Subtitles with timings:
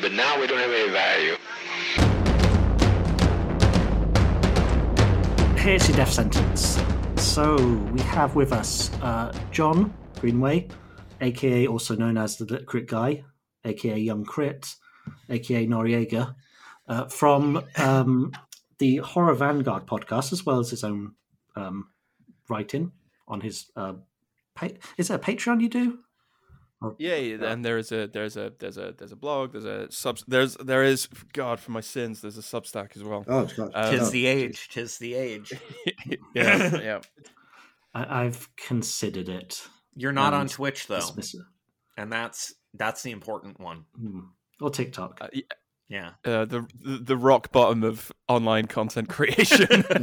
[0.00, 1.36] But now we don't have any value.
[5.60, 6.80] Here's your death sentence.
[7.16, 7.56] So
[7.92, 10.68] we have with us uh, John Greenway,
[11.20, 13.22] aka also known as the Crit Guy,
[13.66, 14.74] aka Young Crit,
[15.28, 16.36] aka Noriega,
[16.88, 18.32] uh, from um,
[18.78, 21.16] the Horror Vanguard podcast, as well as his own
[21.54, 21.88] um,
[22.48, 22.92] writing
[23.28, 23.70] on his.
[23.76, 23.92] Uh,
[24.54, 25.98] pa- is it a Patreon you do?
[26.82, 29.90] Or- Yeah, yeah, and there's a there's a there's a there's a blog, there's a
[29.90, 33.24] sub there's there is God for my sins, there's a Substack as well.
[33.28, 33.70] Oh, God.
[33.74, 34.68] Uh, Tis the age.
[34.70, 35.52] Tis the age.
[36.34, 37.00] yeah, yeah.
[37.94, 39.62] I- I've considered it.
[39.94, 41.36] You're not on Twitch though, Dismiss
[41.98, 43.84] and that's that's the important one.
[43.98, 44.20] Hmm.
[44.60, 45.18] Or TikTok.
[45.20, 45.42] Uh, y-
[45.88, 46.10] Yeah.
[46.24, 49.84] uh, the the the rock bottom of online content creation.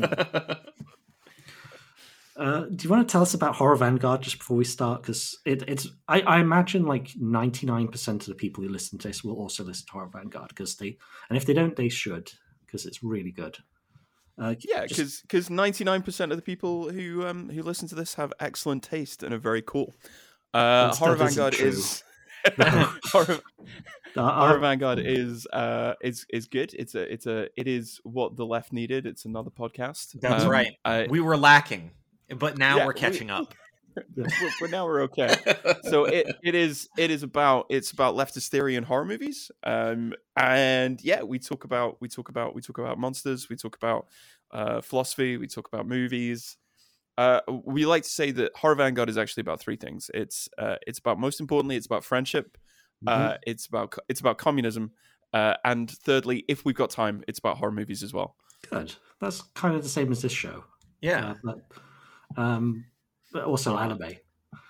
[2.39, 5.01] Uh, do you want to tell us about Horror Vanguard just before we start?
[5.01, 8.97] Because it, it's I, I imagine like ninety nine percent of the people who listen
[8.99, 10.97] to this will also listen to Horror Vanguard because they
[11.29, 12.31] and if they don't, they should
[12.65, 13.57] because it's really good.
[14.37, 17.95] Uh, yeah, just- because ninety nine percent of the people who um who listen to
[17.95, 19.93] this have excellent taste and are very cool.
[20.53, 21.67] Uh, That's- Horror that isn't Vanguard true.
[21.67, 22.03] is.
[23.11, 23.39] Horror,
[24.15, 26.73] uh, Horror Vanguard is uh is is good.
[26.73, 29.05] It's a it's a it is what the left needed.
[29.05, 30.17] It's another podcast.
[30.21, 30.71] That's Um, right.
[30.85, 31.91] I, We were lacking,
[32.37, 33.53] but now Yeah, we're catching up.
[34.15, 34.25] we're,
[34.61, 35.35] we're- now we're okay.
[35.83, 40.13] so it, it is it is about it's about leftist theory and horror movies um
[40.37, 44.07] and yeah we talk about we talk about we talk about monsters we talk about
[44.51, 46.55] uh philosophy we talk about movies
[47.17, 50.75] uh we like to say that horror vanguard is actually about three things it's uh
[50.87, 52.57] it's about most importantly it's about friendship
[53.07, 54.91] uh it's about it's about communism
[55.33, 58.35] uh and thirdly if we've got time it's about horror movies as well
[58.69, 58.93] good.
[59.19, 60.63] That's kind of the same as this show.
[61.01, 61.29] Yeah.
[61.31, 61.59] Uh, but,
[62.37, 62.85] um,
[63.31, 64.13] but also anime.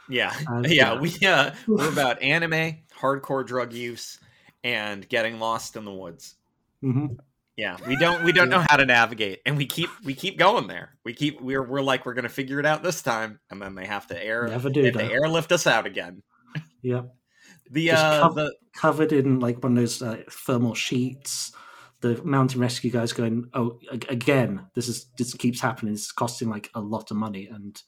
[0.09, 0.33] Yeah.
[0.63, 0.67] Yeah.
[0.67, 0.99] yeah.
[0.99, 4.19] We uh, we're about anime, hardcore drug use,
[4.63, 6.35] and getting lost in the woods.
[6.81, 7.07] hmm
[7.55, 10.67] Yeah, we don't we don't know how to navigate, and we keep we keep going
[10.67, 10.97] there.
[11.05, 13.85] We keep we're we're like we're gonna figure it out this time, and then they
[13.85, 16.23] have to air Never do they airlift us out again.
[16.81, 17.03] Yeah.
[17.71, 21.51] The uh cov- the covered in like one of those uh, thermal sheets.
[22.01, 25.93] The mountain rescue guys going, "Oh, again, this is this keeps happening.
[25.93, 27.81] It's costing like a lot of money, and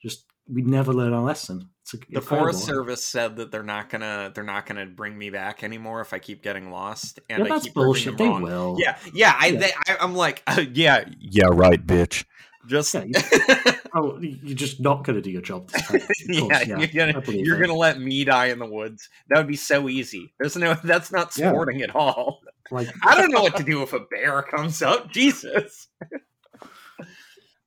[0.00, 3.90] just we never learn our lesson." It's a, the Forest Service said that they're not
[3.90, 7.18] gonna they're not gonna bring me back anymore if I keep getting lost.
[7.28, 8.18] And Yeah, I that's keep proving bullshit.
[8.18, 8.42] They wrong.
[8.42, 8.76] will.
[8.78, 9.34] Yeah, yeah.
[9.38, 9.58] I, Yeah.
[9.60, 12.24] They, I I'm like, uh, yeah, yeah, right, bitch.
[12.68, 13.04] Just Yeah,
[13.94, 16.00] Oh, you're just not going to do your job this time.
[16.28, 17.66] Yeah, course, yeah, you're gonna you're that.
[17.66, 19.08] gonna let me die in the woods.
[19.28, 20.34] That would be so easy.
[20.40, 21.50] There's no that's not Yeah.
[21.50, 22.40] sporting at all.
[22.70, 25.10] Like I don't know what to do if a bear comes up.
[25.12, 25.88] Jesus.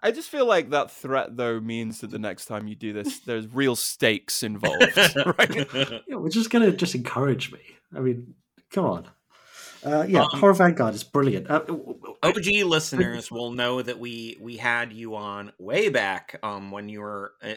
[0.01, 3.19] I just feel like that threat though means that the next time you do this,
[3.25, 5.73] there's real stakes involved, right?
[6.07, 7.59] yeah, we're just going to just encourage me.
[7.95, 8.35] I mean,
[8.71, 9.07] come on.
[9.83, 11.49] Uh, yeah, Um, Horror Vanguard is brilliant.
[11.49, 11.61] Uh,
[12.21, 16.99] OG listeners will know that we we had you on way back um when you
[16.99, 17.53] were uh,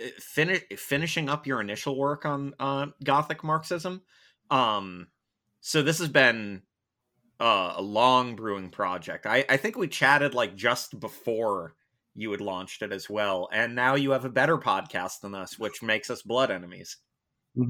[0.00, 4.02] uh, finish, finishing up your initial work on uh, Gothic Marxism.
[4.48, 5.08] Um,
[5.60, 6.62] so this has been
[7.40, 9.26] uh, a long brewing project.
[9.26, 11.74] I I think we chatted like just before
[12.14, 15.58] you had launched it as well, and now you have a better podcast than us,
[15.58, 16.96] which makes us blood enemies.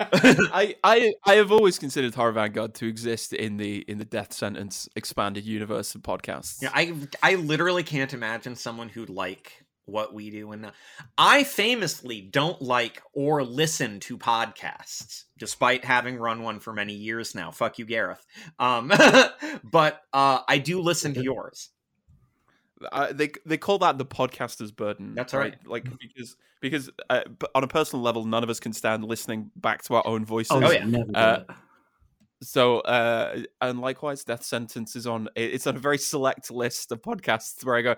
[0.00, 4.32] I, I I have always considered Horror Vanguard to exist in the in the Death
[4.32, 6.62] Sentence expanded universe of podcasts.
[6.62, 10.70] Yeah, I I literally can't imagine someone who'd like what we do and
[11.18, 17.34] I famously don't like or listen to podcasts despite having run one for many years
[17.34, 17.50] now.
[17.50, 18.24] Fuck you, Gareth.
[18.58, 18.88] Um
[19.64, 21.70] but uh I do listen to yours.
[22.92, 25.14] Uh, they they call that the podcaster's burden.
[25.14, 25.54] That's right.
[25.66, 27.22] Like because because uh,
[27.54, 30.52] on a personal level, none of us can stand listening back to our own voices.
[30.52, 30.78] oh, Oh, yeah.
[30.78, 30.84] yeah.
[30.86, 31.44] Never do Uh.
[32.42, 35.28] So uh, and likewise, Death Sentence is on.
[35.36, 37.94] It's on a very select list of podcasts where I go, "Eh,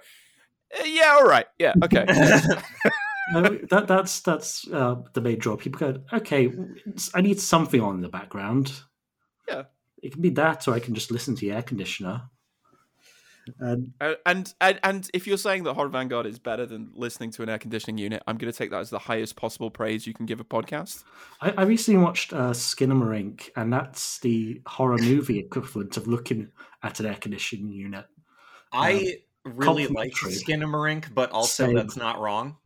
[0.84, 2.06] yeah, all right, yeah, okay.
[3.33, 5.56] No, that that's that's uh, the main draw.
[5.56, 6.53] People go, okay,
[7.15, 8.72] I need something on in the background.
[9.49, 9.65] Yeah.
[10.03, 12.23] it can be that, or I can just listen to the air conditioner.
[13.58, 17.31] And Uh, and, and and if you're saying that Horror Vanguard is better than listening
[17.32, 20.06] to an air conditioning unit, I'm going to take that as the highest possible praise
[20.06, 21.02] you can give a podcast.
[21.41, 26.49] I, I recently watched uh, Skinamarink, and that's the horror movie equivalent of looking
[26.82, 28.05] at an air conditioning unit.
[28.73, 30.55] I really like complimentary.
[30.55, 31.75] Skinamarink, but also Same.
[31.75, 32.56] that's not wrong.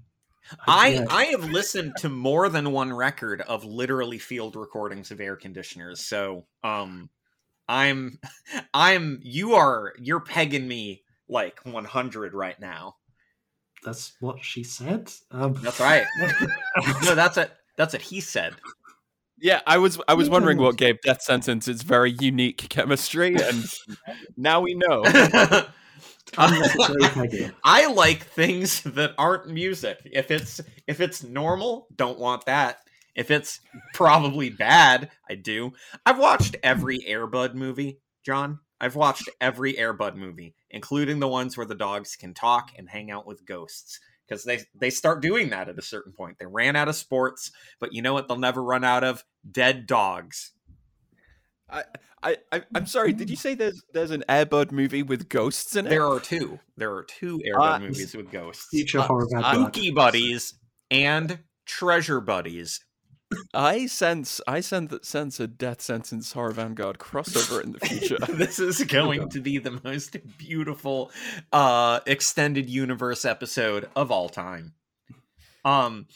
[0.67, 1.07] I yeah.
[1.11, 6.01] I have listened to more than one record of literally field recordings of air conditioners.
[6.01, 7.11] So, um
[7.69, 8.21] I'm
[8.75, 12.97] I'm you are you're pegging me like 100 right now.
[13.85, 15.13] That's what she said.
[15.31, 16.05] Um, That's right.
[17.05, 17.53] no, that's it.
[17.77, 18.55] That's what he said.
[19.39, 23.65] Yeah, I was I was wondering what gave Death Sentence its very unique chemistry, and
[24.37, 25.05] now we know.
[27.65, 29.99] I like things that aren't music.
[30.05, 32.79] If it's if it's normal, don't want that.
[33.15, 33.61] If it's
[33.95, 35.73] probably bad, I do.
[36.05, 38.61] I've watched every Airbud movie, John.
[38.79, 43.11] I've watched every Airbud movie, including the ones where the dogs can talk and hang
[43.11, 44.01] out with ghosts.
[44.29, 46.39] Because they they start doing that at a certain point.
[46.39, 48.27] They ran out of sports, but you know what?
[48.29, 50.53] They'll never run out of dead dogs.
[51.69, 51.85] I,
[52.23, 53.13] I I'm sorry.
[53.13, 55.91] Did you say there's there's an Airbud movie with ghosts in it?
[55.91, 56.59] There are two.
[56.77, 58.67] There are two Airbud Uh, movies with ghosts.
[58.71, 60.55] Future Uh, horror I- bad Spooky buddies
[60.91, 62.81] and treasure buddies.
[63.53, 68.19] I sense I sense that sense a Death Sentence Horror Vanguard crossover in the future.
[68.29, 71.11] this is going to be the most beautiful
[71.53, 74.75] uh extended universe episode of all time.
[75.65, 76.07] Um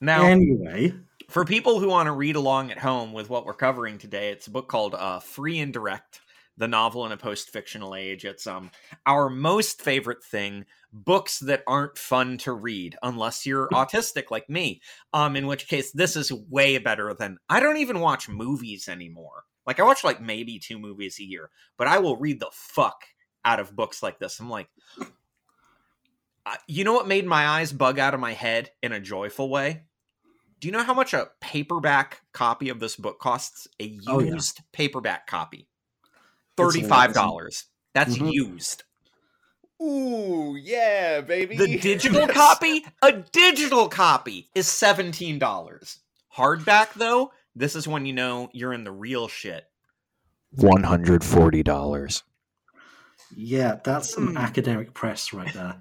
[0.00, 0.94] now Anyway,
[1.30, 4.48] for people who want to read along at home with what we're covering today, it's
[4.48, 6.20] a book called uh Free Indirect,
[6.56, 8.24] the novel in a post-fictional age.
[8.24, 8.70] It's um
[9.06, 14.82] our most favorite thing, books that aren't fun to read unless you're autistic like me.
[15.12, 19.44] Um in which case this is way better than I don't even watch movies anymore.
[19.66, 23.04] Like I watch like maybe two movies a year, but I will read the fuck
[23.44, 24.40] out of books like this.
[24.40, 24.68] I'm like
[26.46, 29.48] uh, you know what made my eyes bug out of my head in a joyful
[29.48, 29.84] way?
[30.60, 33.66] Do you know how much a paperback copy of this book costs?
[33.80, 34.38] A used Oh, yeah.
[34.72, 35.66] paperback copy.
[36.56, 37.64] Thirty-five dollars.
[37.94, 38.32] That's Mhm.
[38.32, 38.84] used.
[39.82, 41.56] Ooh, yeah, baby.
[41.56, 46.00] The digital copy, a digital copy is seventeen dollars.
[46.36, 49.64] Hardback though, this is when you know you're in the real shit.
[50.52, 52.22] One hundred forty dollars.
[53.34, 54.36] yeah, that's some Hmm.
[54.36, 55.78] academic press right there.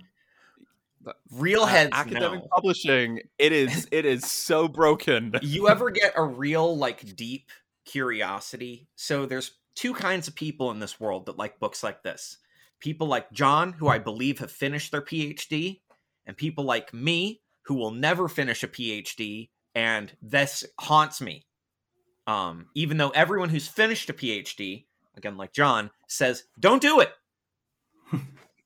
[1.31, 2.47] Real Uh, heads academic know.
[2.51, 3.21] publishing.
[3.37, 5.33] It is it is so broken.
[5.41, 7.49] you ever get a real like deep
[7.85, 12.37] curiosity so there's two kinds of people in this world that like books like this
[12.79, 15.79] people like john who i believe have finished their phd
[16.27, 21.47] and people like me who will never finish a phd and this haunts me
[22.27, 24.85] um even though everyone who's finished a phd
[25.17, 27.11] again like john says don't do it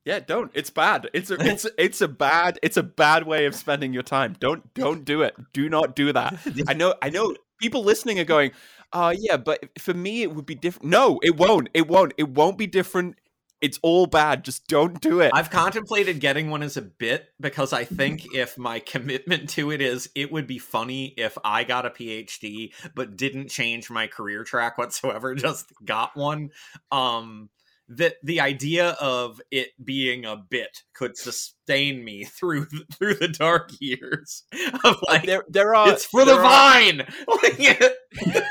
[0.05, 0.51] Yeah, don't.
[0.53, 1.09] It's bad.
[1.13, 4.35] It's a it's it's a bad it's a bad way of spending your time.
[4.39, 5.35] Don't don't do it.
[5.53, 6.37] Do not do that.
[6.67, 8.51] I know I know people listening are going,
[8.91, 11.69] "Uh yeah, but for me it would be different." No, it won't.
[11.73, 12.13] It won't.
[12.17, 13.17] It won't be different.
[13.61, 14.43] It's all bad.
[14.43, 15.31] Just don't do it.
[15.33, 19.81] I've contemplated getting one as a bit because I think if my commitment to it
[19.81, 24.43] is, it would be funny if I got a PhD but didn't change my career
[24.43, 26.49] track whatsoever, just got one.
[26.91, 27.49] Um,
[27.89, 33.71] that the idea of it being a bit could sustain me through through the dark
[33.79, 34.43] years
[34.83, 37.07] of like there there are it's for the are- vine.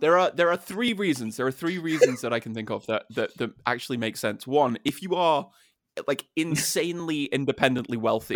[0.00, 1.36] There are there are three reasons.
[1.38, 4.46] There are three reasons that I can think of that that, that actually make sense.
[4.46, 5.48] One, if you are
[6.06, 8.34] like insanely independently wealthy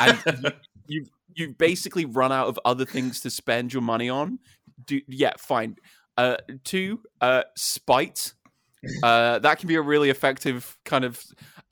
[0.00, 0.50] and you,
[0.86, 4.38] you've you've basically run out of other things to spend your money on,
[4.86, 5.76] do yeah, fine.
[6.16, 8.32] Uh, two, uh, spite.
[9.02, 11.22] Uh, that can be a really effective kind of.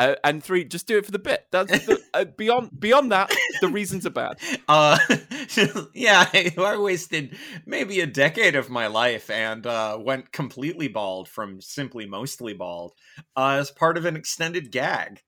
[0.00, 1.46] Uh, and three, just do it for the bit.
[1.50, 3.32] That's the, uh, beyond beyond that.
[3.60, 4.38] The reasons are bad.
[4.68, 4.96] uh
[5.94, 11.28] yeah I, I wasted maybe a decade of my life and uh went completely bald
[11.28, 12.92] from simply mostly bald
[13.36, 15.20] uh as part of an extended gag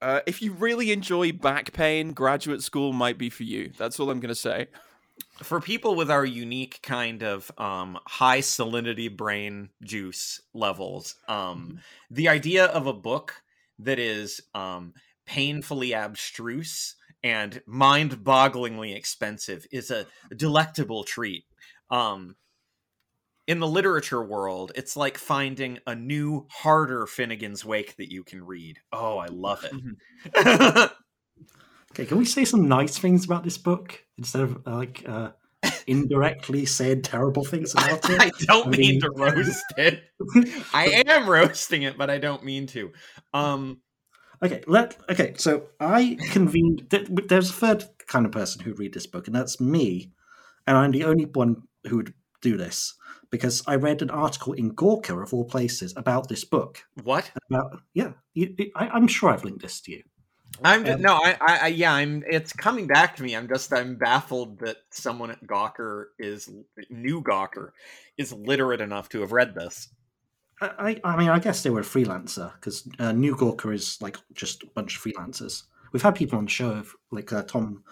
[0.00, 3.72] Uh, if you really enjoy back pain, graduate school might be for you.
[3.76, 4.68] That's all I'm going to say.
[5.42, 12.28] For people with our unique kind of um high salinity brain juice levels um the
[12.28, 13.42] idea of a book
[13.78, 14.92] that is um
[15.26, 20.06] painfully abstruse and mind-bogglingly expensive is a
[20.36, 21.44] delectable treat.
[21.90, 22.36] Um
[23.46, 28.44] in the literature world it's like finding a new harder finnegan's wake that you can
[28.44, 28.78] read.
[28.92, 29.72] Oh i love it
[31.98, 35.30] Okay, can we say some nice things about this book instead of uh, like uh,
[35.88, 38.20] indirectly said terrible things about it?
[38.20, 40.04] I don't I mean mean- to roast it.
[40.72, 42.92] I am roasting it, but I don't mean to.
[43.34, 43.80] Um,
[44.40, 45.34] Okay, let okay.
[45.36, 46.88] So I convened.
[46.90, 50.12] th- There's a third kind of person who'd read this book, and that's me.
[50.64, 52.94] And I'm the only one who would do this
[53.32, 56.84] because I read an article in Gawker, of all places, about this book.
[57.02, 57.32] what?
[57.50, 60.02] About yeah, you, I, I'm sure I've linked this to you.
[60.62, 62.24] I'm just, Um, no, I, I, yeah, I'm.
[62.28, 63.34] It's coming back to me.
[63.36, 66.50] I'm just, I'm baffled that someone at Gawker is
[66.90, 67.70] new Gawker
[68.16, 69.88] is literate enough to have read this.
[70.60, 74.16] I, I mean, I guess they were a freelancer because uh, New Gawker is like
[74.34, 75.62] just a bunch of freelancers.
[75.92, 77.84] We've had people on the show, of, like uh, Tom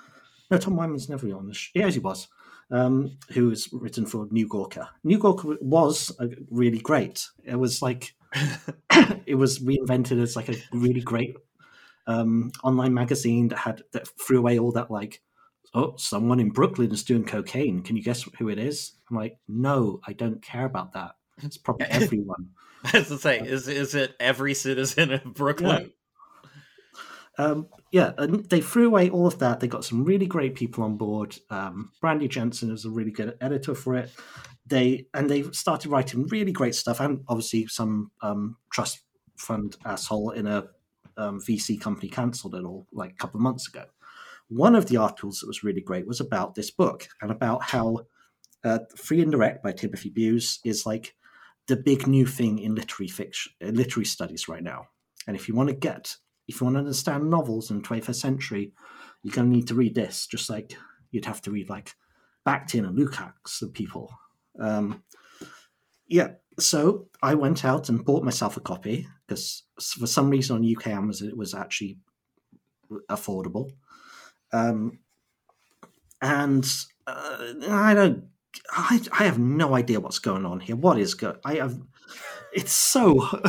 [0.50, 1.70] No, Tom Whyman's never on the show.
[1.74, 2.28] Yes, he was.
[2.68, 4.88] Um, who was written for New Gawker.
[5.04, 7.24] New Gawker was uh, really great.
[7.44, 8.14] It was like
[9.26, 11.36] it was reinvented as like a really great
[12.06, 15.22] um, online magazine that had that threw away all that like
[15.74, 17.82] oh someone in Brooklyn is doing cocaine.
[17.82, 18.92] Can you guess who it is?
[19.10, 21.12] I'm like no, I don't care about that.
[21.42, 22.50] It's probably everyone.
[22.92, 25.92] As I say, is is it every citizen of Brooklyn?
[27.38, 29.60] Um, yeah, and they threw away all of that.
[29.60, 31.36] They got some really great people on board.
[31.50, 34.10] Um, Brandy Jensen was a really good editor for it.
[34.66, 39.00] They and they started writing really great stuff, and obviously some um, trust
[39.36, 40.68] fund asshole in a
[41.16, 43.84] um, VC company cancelled it all like a couple of months ago.
[44.48, 48.06] One of the articles that was really great was about this book and about how
[48.64, 51.14] uh, Free Indirect by Timothy Bewes is like
[51.66, 54.86] the big new thing in literary fiction, literary studies right now.
[55.26, 56.16] And if you want to get
[56.48, 58.72] if you want to understand novels in the 21st century,
[59.22, 60.76] you're going to need to read this, just like
[61.10, 61.94] you'd have to read like
[62.46, 64.12] Bakhtin and Lukács and people.
[64.58, 65.02] Um,
[66.06, 70.76] yeah, so I went out and bought myself a copy because for some reason on
[70.76, 71.98] UK Amazon it was actually
[73.10, 73.70] affordable.
[74.52, 74.98] Um,
[76.22, 76.66] and
[77.06, 78.24] uh, I don't,
[78.70, 80.76] I, I have no idea what's going on here.
[80.76, 81.36] What is going?
[81.44, 81.80] I have.
[82.52, 83.20] It's so.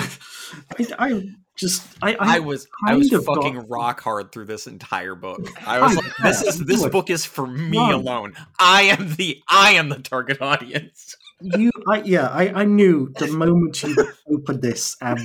[0.77, 1.23] I, I
[1.57, 3.69] just I I, I was I was fucking got...
[3.69, 5.47] rock hard through this entire book.
[5.65, 8.33] I was like, this is this book is for me alone.
[8.59, 11.15] I am the I am the target audience.
[11.41, 13.95] You, I, yeah, I, I knew the moment you
[14.31, 15.17] opened this, um,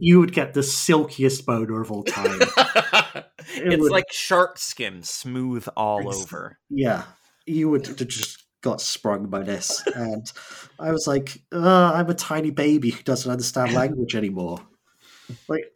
[0.00, 2.40] you would get the silkiest boner of all time.
[3.56, 6.58] It it's would, like shark skin, smooth all over.
[6.68, 7.04] Yeah,
[7.46, 10.30] you would just got sprung by this, and
[10.78, 14.60] I was like, uh, I'm a tiny baby who doesn't understand language anymore.
[15.48, 15.72] Like,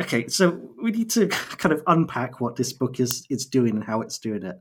[0.00, 3.84] okay, so we need to kind of unpack what this book is is doing and
[3.84, 4.60] how it's doing it.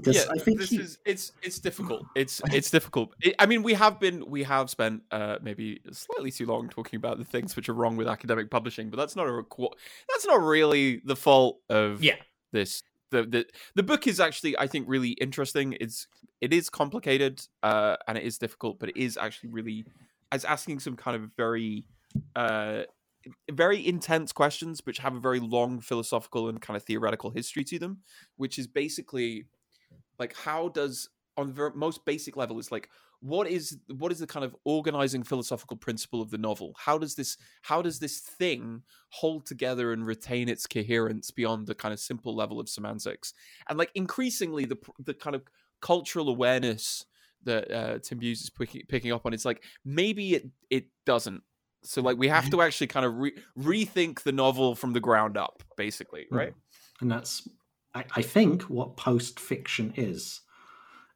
[0.00, 0.78] Because yeah, I think this he...
[0.78, 2.06] is it's it's difficult.
[2.14, 3.14] It's it's difficult.
[3.20, 6.96] It, I mean, we have been we have spent uh, maybe slightly too long talking
[6.96, 9.42] about the things which are wrong with academic publishing, but that's not a
[10.08, 12.16] that's not really the fault of yeah
[12.52, 15.76] this the, the the book is actually I think really interesting.
[15.80, 16.06] It's
[16.40, 19.84] it is complicated uh, and it is difficult, but it is actually really
[20.32, 21.84] as asking some kind of very
[22.34, 22.82] uh,
[23.50, 27.78] very intense questions which have a very long philosophical and kind of theoretical history to
[27.78, 27.98] them
[28.36, 29.44] which is basically
[30.20, 32.88] like how does on the most basic level it's like
[33.20, 37.16] what is what is the kind of organizing philosophical principle of the novel how does
[37.16, 41.98] this how does this thing hold together and retain its coherence beyond the kind of
[41.98, 43.34] simple level of semantics
[43.68, 45.42] and like increasingly the the kind of
[45.80, 47.04] cultural awareness
[47.42, 51.42] that uh, Tim Bewes is picking, picking up on it's like maybe it it doesn't
[51.82, 52.52] so like we have mm-hmm.
[52.52, 56.36] to actually kind of re- rethink the novel from the ground up, basically, mm.
[56.36, 56.54] right?
[57.00, 57.48] And that's,
[57.94, 60.40] I, I think, what post fiction is.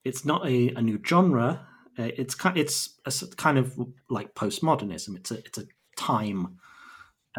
[0.04, 1.66] It's not a, a new genre.
[1.98, 3.78] Uh, it's kind, it's a kind of
[4.10, 5.16] like postmodernism.
[5.16, 5.66] It's a, it's a
[5.96, 6.58] time.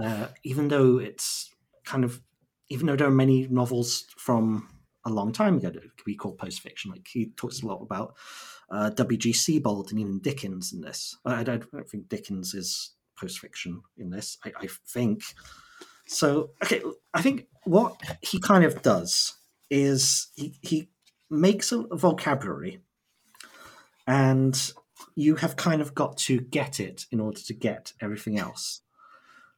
[0.02, 1.52] Uh, even though it's
[1.86, 2.22] kind of,
[2.70, 4.68] even though there are many novels from
[5.06, 6.92] a long time ago that could be called post fiction.
[6.92, 8.16] Like he talks a lot about
[8.70, 9.34] uh, W.G.
[9.34, 11.16] Sebald and even Dickens in this.
[11.26, 14.38] I don't, I don't think Dickens is post fiction in this.
[14.44, 15.22] I, I think
[16.08, 16.52] so.
[16.64, 16.82] Okay,
[17.14, 19.34] I think what he kind of does
[19.70, 20.90] is he he
[21.30, 22.80] makes a, vocabulary,
[24.08, 24.72] and
[25.16, 28.82] you have kind of got to get it in order to get everything else.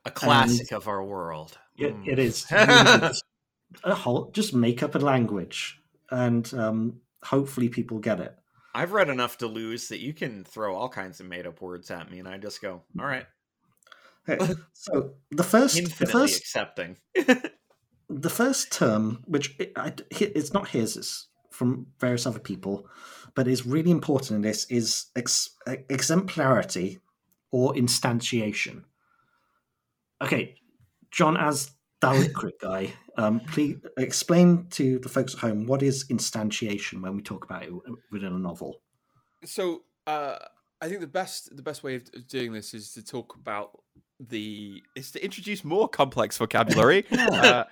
[0.05, 1.57] A classic and of our world.
[1.77, 2.07] It, mm.
[2.07, 3.13] it is a
[3.83, 8.35] whole just make up a language, and um, hopefully people get it.
[8.73, 11.89] I've read enough to lose that you can throw all kinds of made up words
[11.91, 13.25] at me, and I just go, "All right,
[14.74, 16.98] so the first, Infinitely the first, accepting.
[18.10, 22.88] the first term, which it, I, it's not his, it's from various other people,
[23.36, 25.50] but is really important in this, is ex,
[25.89, 27.00] exemplarity
[27.51, 28.84] or instantiation.
[30.22, 30.55] Okay,
[31.12, 36.07] John, as the crit guy, um, please explain to the folks at home what is
[36.10, 37.72] instantiation when we talk about it
[38.12, 38.81] within a novel.
[39.46, 40.38] So, uh,
[40.79, 43.79] I think the best the best way of doing this is to talk about
[44.19, 47.05] the is to introduce more complex vocabulary.
[47.12, 47.65] uh,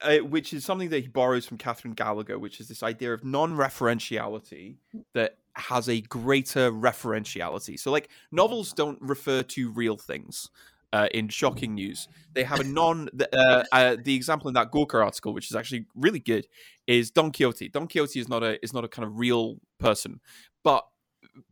[0.00, 3.24] uh, which is something that he borrows from Catherine Gallagher, which is this idea of
[3.24, 4.76] non-referentiality
[5.14, 7.78] that has a greater referentiality.
[7.78, 10.50] So, like novels don't refer to real things.
[10.90, 13.10] Uh, in shocking news, they have a non.
[13.30, 16.46] Uh, uh, the example in that Gawker article, which is actually really good,
[16.86, 17.68] is Don Quixote.
[17.68, 20.20] Don Quixote is not a is not a kind of real person,
[20.64, 20.86] but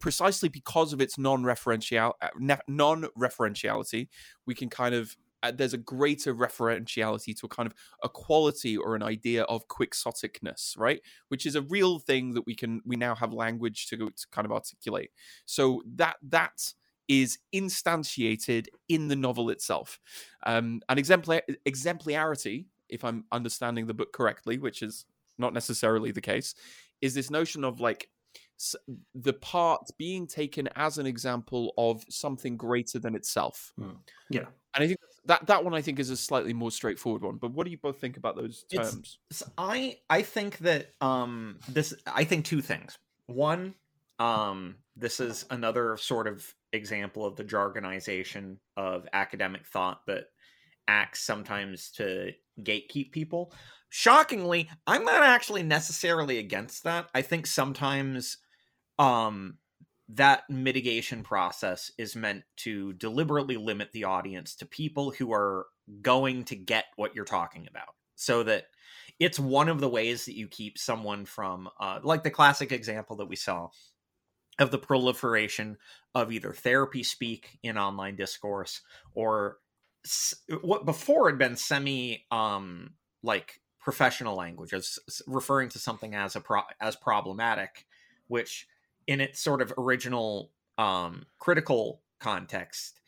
[0.00, 4.08] precisely because of its non-referential uh, non-referentiality,
[4.46, 8.76] we can kind of uh, there's a greater referentiality to a kind of a quality
[8.76, 11.00] or an idea of quixoticness, right?
[11.28, 14.44] Which is a real thing that we can we now have language to, to kind
[14.44, 15.10] of articulate.
[15.44, 16.74] So that that
[17.08, 20.00] is instantiated in the novel itself.
[20.44, 25.04] Um, and exemplar- exemplarity, if I'm understanding the book correctly, which is
[25.38, 26.54] not necessarily the case,
[27.00, 28.08] is this notion of like
[29.14, 33.72] the part being taken as an example of something greater than itself.
[33.78, 33.96] Mm.
[34.30, 34.46] Yeah.
[34.74, 37.36] And I think that that one I think is a slightly more straightforward one.
[37.36, 39.18] But what do you both think about those terms?
[39.30, 42.98] It's, I I think that um this I think two things.
[43.26, 43.74] One,
[44.18, 50.24] um this is another sort of example of the jargonization of academic thought that
[50.88, 53.52] acts sometimes to gatekeep people.
[53.88, 57.08] Shockingly, I'm not actually necessarily against that.
[57.14, 58.38] I think sometimes
[58.98, 59.58] um
[60.08, 65.66] that mitigation process is meant to deliberately limit the audience to people who are
[66.00, 67.94] going to get what you're talking about.
[68.14, 68.66] So that
[69.18, 73.16] it's one of the ways that you keep someone from uh, like the classic example
[73.16, 73.68] that we saw
[74.58, 75.76] of the proliferation
[76.14, 78.80] of either therapy speak in online discourse
[79.14, 79.58] or
[80.62, 82.90] what before had been semi um
[83.22, 87.86] like professional language as referring to something as a pro- as problematic
[88.28, 88.66] which
[89.06, 93.00] in its sort of original um critical context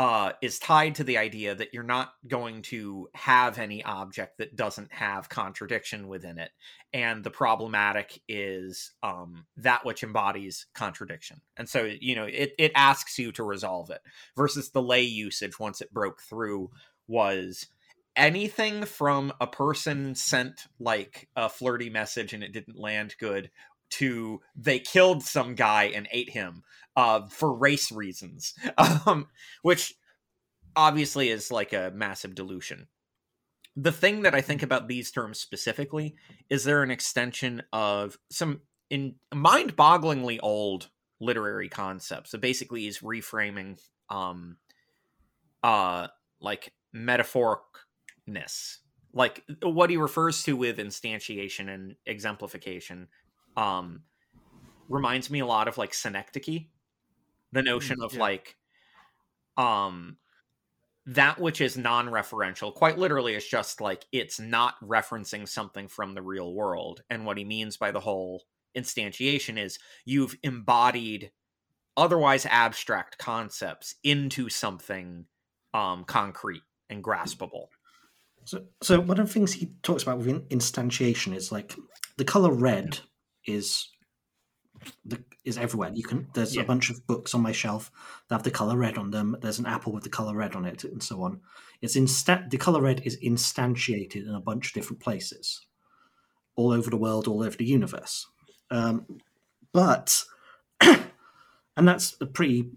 [0.00, 4.56] uh, is tied to the idea that you're not going to have any object that
[4.56, 6.50] doesn't have contradiction within it.
[6.94, 11.42] And the problematic is um, that which embodies contradiction.
[11.58, 14.00] And so, you know, it, it asks you to resolve it
[14.34, 16.70] versus the lay usage once it broke through
[17.06, 17.66] was
[18.16, 23.50] anything from a person sent like a flirty message and it didn't land good
[23.90, 26.62] to they killed some guy and ate him
[26.96, 28.54] uh, for race reasons,
[29.06, 29.28] um,
[29.62, 29.94] which
[30.76, 32.88] obviously is like a massive dilution.
[33.76, 36.16] The thing that I think about these terms specifically
[36.48, 40.88] is they're an extension of some in mind-bogglingly old
[41.20, 42.30] literary concepts.
[42.30, 44.56] So basically, is reframing um,
[45.62, 46.08] uh,
[46.40, 48.78] like metaphoricness,
[49.12, 53.08] like what he refers to with instantiation and exemplification
[53.56, 54.02] um
[54.88, 56.66] reminds me a lot of like synecdoche.
[57.52, 58.20] The notion mm, of yeah.
[58.20, 58.56] like
[59.56, 60.16] um
[61.06, 66.22] that which is non-referential quite literally is just like it's not referencing something from the
[66.22, 67.02] real world.
[67.08, 68.44] And what he means by the whole
[68.76, 71.30] instantiation is you've embodied
[71.96, 75.26] otherwise abstract concepts into something
[75.72, 77.66] um concrete and graspable.
[78.44, 81.74] So so one of the things he talks about with instantiation is like
[82.16, 83.00] the color red
[83.46, 83.88] is
[85.04, 85.90] the, is everywhere.
[85.92, 86.62] You can there's yeah.
[86.62, 87.90] a bunch of books on my shelf
[88.28, 89.36] that have the color red on them.
[89.40, 91.40] There's an apple with the color red on it, and so on.
[91.80, 95.66] It's insta- the color red is instantiated in a bunch of different places,
[96.56, 98.26] all over the world, all over the universe.
[98.70, 99.20] Um,
[99.72, 100.24] but
[100.80, 101.08] and
[101.76, 102.70] that's a pretty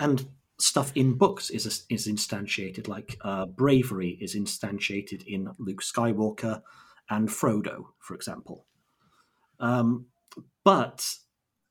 [0.00, 0.26] and
[0.58, 2.88] stuff in books is is instantiated.
[2.88, 6.62] Like uh, bravery is instantiated in Luke Skywalker
[7.08, 8.65] and Frodo, for example.
[9.60, 10.06] Um,
[10.64, 11.08] but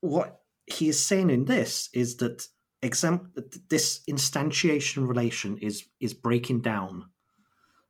[0.02, 2.48] what he is saying in this is that
[2.82, 3.32] exam-
[3.70, 7.06] this instantiation relation is is breaking down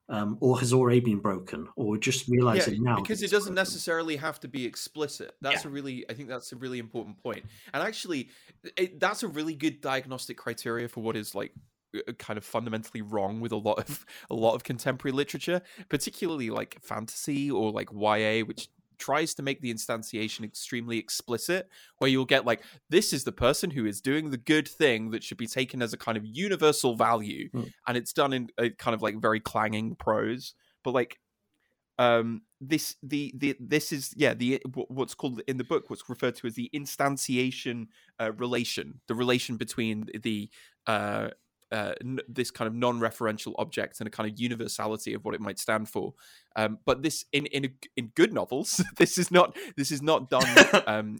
[0.08, 3.55] um, or has already been broken, or just realizing yeah, now because it doesn't broken.
[3.55, 5.34] necessarily have to be explicit.
[5.41, 5.69] That's yeah.
[5.69, 7.43] a really, I think that's a really important point.
[7.73, 8.29] And actually,
[8.77, 11.53] it, that's a really good diagnostic criteria for what is like
[12.19, 16.77] kind of fundamentally wrong with a lot of a lot of contemporary literature, particularly like
[16.81, 22.45] fantasy or like YA, which tries to make the instantiation extremely explicit where you'll get
[22.45, 25.81] like this is the person who is doing the good thing that should be taken
[25.81, 27.71] as a kind of universal value mm.
[27.88, 30.53] and it's done in a kind of like very clanging prose
[30.84, 31.19] but like
[31.97, 36.36] um this the the this is yeah the what's called in the book what's referred
[36.36, 37.88] to as the instantiation
[38.19, 40.49] uh, relation the relation between the
[40.88, 41.29] uh
[41.75, 45.41] uh, n- this kind of non-referential object and a kind of universality of what it
[45.41, 46.13] might stand for.
[46.55, 50.47] Um, but this in in in good novels, this is not this is not done.
[50.88, 51.19] Um,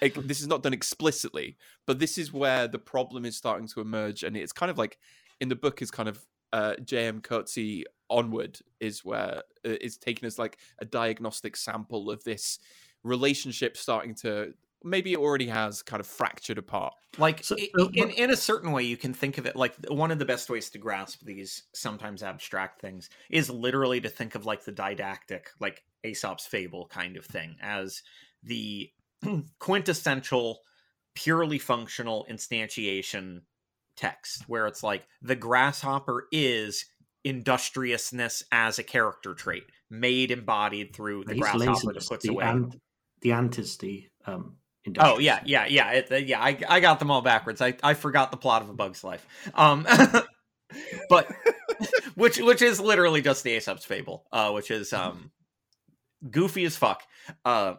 [0.00, 3.80] it, this is not done explicitly, but this is where the problem is starting to
[3.80, 4.98] emerge, and it's kind of like
[5.40, 7.20] in the book is kind of uh, J.M.
[7.20, 12.58] Coetzee onward is where uh, is taken as like a diagnostic sample of this
[13.04, 16.94] relationship starting to maybe it already has kind of fractured apart.
[17.18, 17.56] Like so,
[17.94, 20.50] in, in a certain way, you can think of it like one of the best
[20.50, 25.50] ways to grasp these sometimes abstract things is literally to think of like the didactic,
[25.60, 28.02] like Aesop's fable kind of thing as
[28.42, 28.90] the
[29.58, 30.60] quintessential,
[31.14, 33.40] purely functional instantiation
[33.96, 36.84] text, where it's like the grasshopper is
[37.24, 42.04] industriousness as a character trait, made embodied through the He's grasshopper laziness.
[42.04, 42.44] that puts the away.
[42.44, 42.80] ant,
[43.22, 44.56] the ant is the um.
[44.98, 46.40] Oh yeah, yeah, yeah, it, yeah.
[46.40, 47.60] I, I got them all backwards.
[47.60, 49.26] I, I forgot the plot of A Bug's Life.
[49.54, 49.86] Um,
[51.08, 51.30] but
[52.14, 55.30] which which is literally just the Aesop's Fable, uh, which is um,
[56.30, 57.02] goofy as fuck.
[57.44, 57.74] Uh,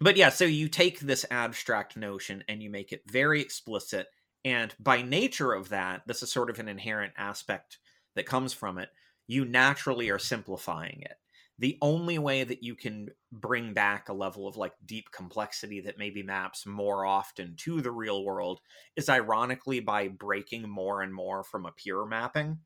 [0.00, 4.06] but yeah, so you take this abstract notion and you make it very explicit,
[4.44, 7.78] and by nature of that, this is sort of an inherent aspect
[8.16, 8.88] that comes from it.
[9.26, 11.16] You naturally are simplifying it
[11.60, 15.98] the only way that you can bring back a level of like deep complexity that
[15.98, 18.60] maybe maps more often to the real world
[18.96, 22.58] is ironically by breaking more and more from a pure mapping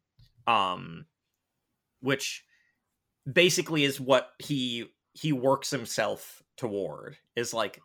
[0.46, 1.04] um
[2.00, 2.44] which
[3.30, 7.80] basically is what he he works himself toward is like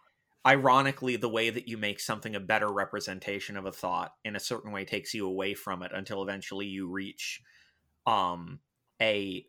[0.45, 4.39] ironically the way that you make something a better representation of a thought in a
[4.39, 7.41] certain way takes you away from it until eventually you reach
[8.05, 8.59] um
[9.01, 9.45] a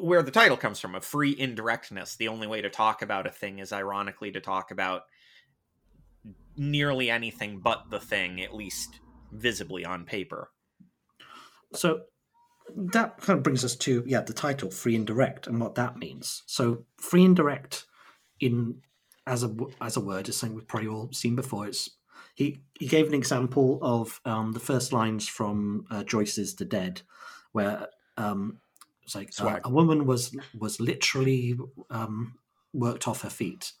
[0.00, 3.30] where the title comes from a free indirectness the only way to talk about a
[3.30, 5.02] thing is ironically to talk about
[6.56, 9.00] nearly anything but the thing at least
[9.32, 10.50] visibly on paper
[11.74, 12.02] So
[12.76, 16.42] that kind of brings us to yeah the title free indirect and what that means.
[16.46, 17.84] So free indirect
[18.40, 18.80] in
[19.26, 21.66] as a as a word is something we've probably all seen before.
[21.66, 21.90] It's
[22.34, 27.02] he he gave an example of um, the first lines from uh, Joyce's The Dead,
[27.52, 28.60] where um,
[29.04, 31.56] it's like uh, a woman was was literally
[31.90, 32.38] um,
[32.72, 33.72] worked off her feet,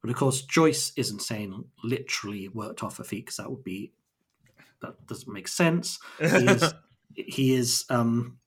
[0.00, 3.92] but of course Joyce isn't saying literally worked off her feet because that would be
[4.82, 5.98] that doesn't make sense.
[6.18, 6.74] He is
[7.14, 8.38] he is um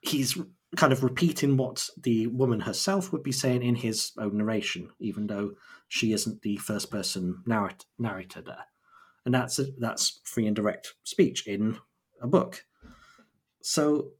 [0.00, 0.38] he's
[0.76, 5.26] kind of repeating what the woman herself would be saying in his own narration even
[5.26, 5.52] though
[5.88, 8.66] she isn't the first person narrat- narrator there.
[9.24, 11.78] And that's that's free indirect speech in
[12.22, 12.64] a book.
[13.62, 14.12] So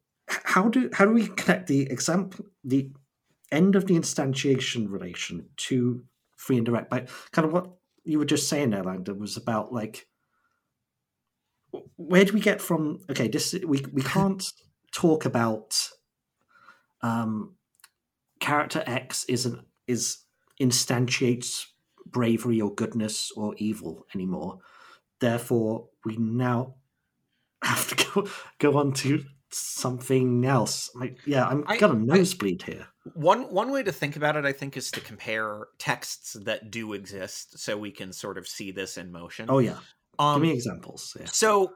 [0.44, 2.90] how do how do we connect the example the
[3.50, 6.04] end of the instantiation relation to
[6.36, 6.90] free indirect?
[6.90, 7.70] But kind of what
[8.04, 10.06] you were just saying there was about like
[11.96, 14.52] where do we get from okay this we we can't
[14.92, 15.88] talk about
[17.02, 17.54] um
[18.40, 20.24] character x isn't is
[20.60, 21.66] instantiates
[22.06, 24.58] bravery or goodness or evil anymore.
[25.20, 26.74] Therefore we now
[27.62, 32.62] have to go go on to something else like yeah i'm I- got a nosebleed
[32.62, 36.70] here One one way to think about it, I think, is to compare texts that
[36.70, 39.46] do exist, so we can sort of see this in motion.
[39.48, 39.78] oh yeah
[40.18, 41.72] um, give me examples yeah so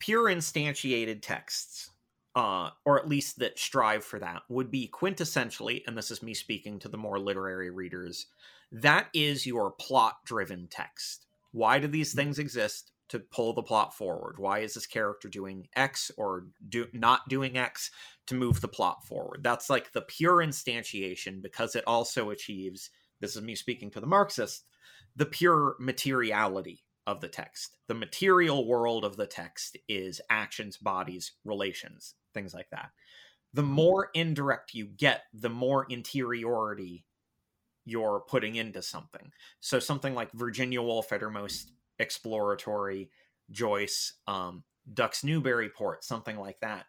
[0.00, 1.90] pure instantiated texts,
[2.34, 6.34] uh, or at least that strive for that, would be quintessentially, and this is me
[6.34, 8.26] speaking to the more literary readers,
[8.72, 11.24] that is your plot-driven text.
[11.52, 12.90] Why do these things exist?
[13.10, 14.38] To pull the plot forward.
[14.38, 17.90] Why is this character doing X or do not doing X?
[18.26, 19.42] to move the plot forward.
[19.42, 22.90] That's like the pure instantiation because it also achieves,
[23.20, 24.64] this is me speaking to the Marxist,
[25.16, 27.76] the pure materiality of the text.
[27.86, 32.90] The material world of the text is actions, bodies, relations, things like that.
[33.52, 37.04] The more indirect you get, the more interiority
[37.84, 39.30] you're putting into something.
[39.60, 43.10] So something like Virginia Woolf at her most exploratory,
[43.50, 46.86] Joyce, um, Ducks Newburyport, something like that.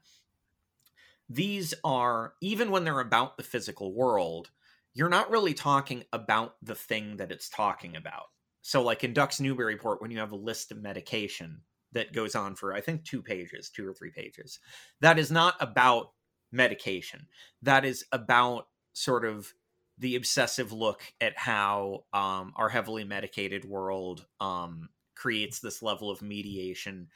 [1.30, 4.52] These are even when they're about the physical world
[4.98, 8.28] you're not really talking about the thing that it's talking about.
[8.62, 11.60] So like in ducks newburyport when you have a list of medication
[11.92, 14.60] that goes on for i think two pages two or three pages
[15.02, 16.12] that is not about
[16.56, 17.28] medication.
[17.62, 19.54] That is about sort of
[19.98, 26.22] the obsessive look at how um, our heavily medicated world um, creates this level of
[26.22, 27.08] mediation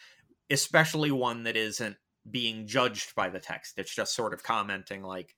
[0.50, 1.98] especially one that isn't
[2.30, 3.78] being judged by the text.
[3.78, 5.36] It's just sort of commenting like,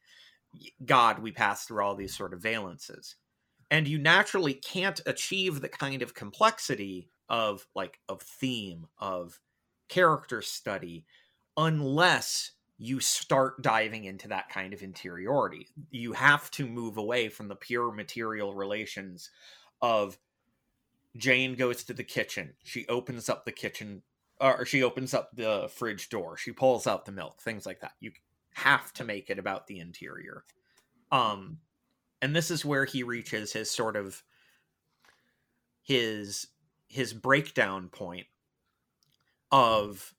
[0.84, 3.16] God, we pass through all these sort of valences.
[3.70, 9.40] And you naturally can't achieve the kind of complexity of like of theme, of
[9.88, 11.06] character study,
[11.56, 15.68] unless you start diving into that kind of interiority.
[15.92, 19.30] You have to move away from the pure material relations
[19.82, 20.18] of
[21.18, 22.54] Jane goes to the kitchen.
[22.64, 24.04] She opens up the kitchen
[24.40, 26.38] or she opens up the fridge door.
[26.38, 27.94] She pulls out the milk things like that.
[28.00, 28.12] You
[28.54, 30.44] have to make it about the interior.
[31.12, 31.60] Um
[32.22, 34.24] and this is where he reaches his sort of
[35.84, 36.48] his
[36.88, 38.28] his breakdown point
[39.52, 40.14] of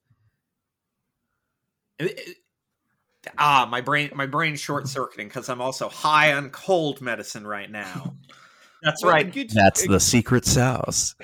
[3.37, 7.71] ah my brain my brain's short circuiting because i'm also high on cold medicine right
[7.71, 8.15] now
[8.83, 11.15] that's Well, right good- That's the secret sauce.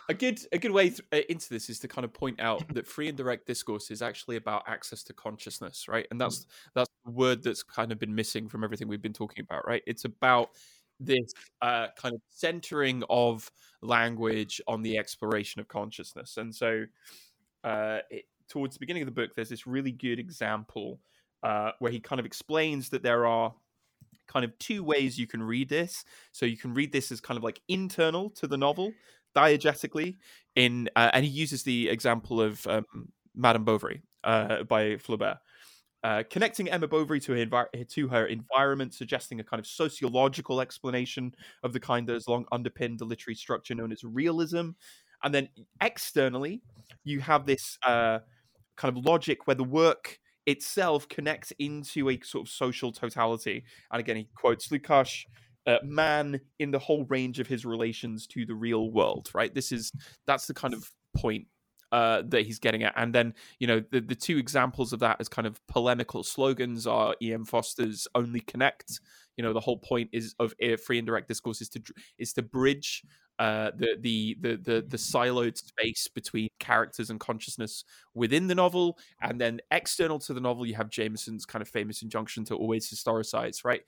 [0.08, 2.62] a good a good way th- uh, into this is to kind of point out
[2.74, 6.06] that free indirect discourse is actually about access to consciousness, right?
[6.10, 9.44] And that's that's the word that's kind of been missing from everything we've been talking
[9.48, 9.82] about, right?
[9.86, 10.50] It's about
[11.00, 13.50] this uh, kind of centering of
[13.82, 16.84] language on the exploration of consciousness, and so
[17.64, 21.00] uh, it, towards the beginning of the book, there's this really good example
[21.42, 23.52] uh, where he kind of explains that there are
[24.26, 26.04] kind of two ways you can read this.
[26.32, 28.92] So you can read this as kind of like internal to the novel,
[29.34, 30.16] diegetically.
[30.54, 32.84] In uh, and he uses the example of um,
[33.34, 35.38] Madame Bovary uh, by Flaubert.
[36.04, 40.60] Uh, connecting Emma Bovary to her, envi- to her environment, suggesting a kind of sociological
[40.60, 44.70] explanation of the kind that has long underpinned the literary structure known as realism.
[45.24, 45.48] And then
[45.80, 46.62] externally,
[47.02, 48.20] you have this uh,
[48.76, 53.64] kind of logic where the work itself connects into a sort of social totality.
[53.90, 55.24] And again, he quotes Lukács,
[55.66, 59.52] uh, man in the whole range of his relations to the real world, right?
[59.52, 59.90] This is
[60.26, 61.46] that's the kind of point
[61.92, 62.92] uh, that he's getting at.
[62.96, 66.86] And then, you know, the, the two examples of that as kind of polemical slogans
[66.86, 67.44] are E.M.
[67.44, 69.00] Forster's "Only Connect."
[69.36, 71.82] You know, the whole point is of uh, free indirect discourse is to
[72.18, 73.02] is to bridge
[73.38, 78.98] uh, the, the the the the siloed space between characters and consciousness within the novel,
[79.20, 82.88] and then external to the novel, you have Jameson's kind of famous injunction to always
[82.88, 83.82] historicize, right?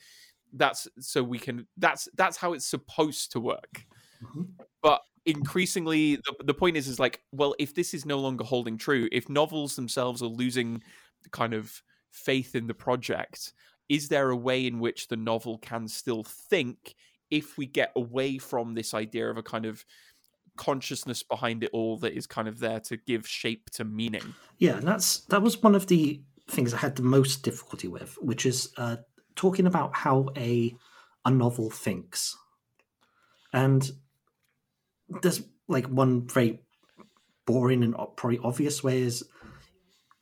[0.53, 3.87] That's so we can that's that's how it's supposed to work.
[4.23, 4.49] Mhm.
[4.83, 8.79] But increasingly, the, the point is is like, well, if this is no longer holding
[8.79, 10.83] true, if novels themselves are losing
[11.31, 13.53] kind of faith in the project,
[13.89, 16.95] is there a way in which the novel can still think
[17.31, 19.85] if we get away from this idea of a kind of
[20.57, 24.35] consciousness behind it all that is kind of there to give shape to meaning.
[24.59, 28.17] Yeah, and that's that was one of the things I had the most difficulty with,
[28.21, 28.97] which is uh,
[29.37, 30.75] talking about how a
[31.25, 32.37] a novel thinks.
[33.53, 33.91] And
[35.23, 36.61] there's like one very
[37.47, 39.25] boring and probably obvious way is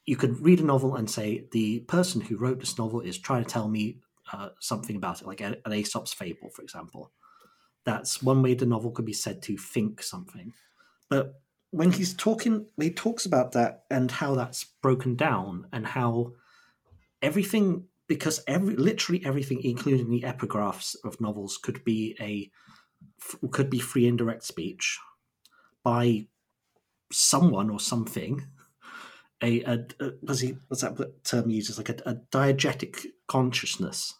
[0.05, 3.43] you could read a novel and say the person who wrote this novel is trying
[3.43, 3.99] to tell me
[4.33, 7.13] uh, something about it, like an Aesop's fable, for example.
[7.85, 10.53] That's one way the novel could be said to think something.
[11.09, 16.33] But when he's talking, he talks about that and how that's broken down and how
[17.23, 22.51] everything, because every literally everything, including the epigraphs of novels, could be a
[23.51, 24.99] could be free indirect speech
[25.83, 26.27] by
[27.13, 28.45] someone or something.
[29.43, 34.15] A, a, a was he what's that term he uses like a, a diegetic consciousness,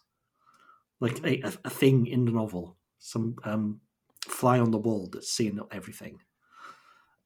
[0.99, 3.81] like a, a, thing in the novel, some um,
[4.27, 6.19] fly on the wall that's seeing everything.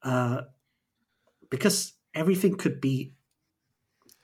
[0.02, 0.42] Uh,
[1.50, 3.12] because everything could be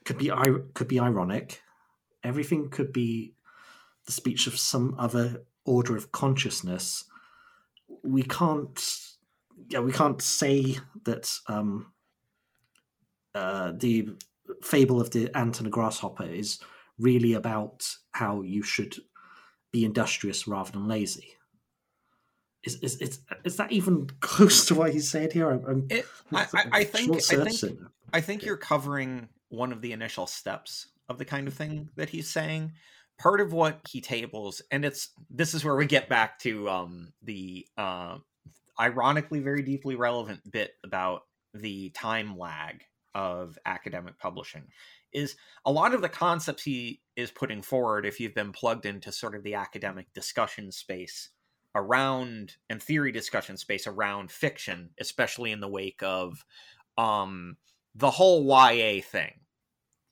[0.03, 0.31] could be
[0.73, 1.61] could be ironic,
[2.23, 3.33] everything could be
[4.05, 7.05] the speech of some other order of consciousness.
[8.03, 8.79] We can't,
[9.69, 11.93] yeah, we can't say that um,
[13.35, 14.09] uh, the
[14.63, 16.59] fable of the ant and the grasshopper is
[16.97, 18.95] really about how you should
[19.71, 21.35] be industrious rather than lazy.
[22.63, 25.51] Is is is, is that even close to what he said here?
[25.51, 27.79] I'm, I'm It, I, I, I think I think.
[28.11, 32.09] I think you're covering one of the initial steps of the kind of thing that
[32.09, 32.73] he's saying.
[33.19, 37.11] Part of what he tables, and it's this is where we get back to um,
[37.21, 38.17] the uh,
[38.79, 42.81] ironically very deeply relevant bit about the time lag
[43.15, 44.67] of academic publishing
[45.11, 49.11] is a lot of the concepts he is putting forward if you've been plugged into
[49.11, 51.29] sort of the academic discussion space
[51.75, 56.43] around and theory discussion space around fiction especially in the wake of
[56.97, 57.57] um
[57.95, 59.33] the whole YA thing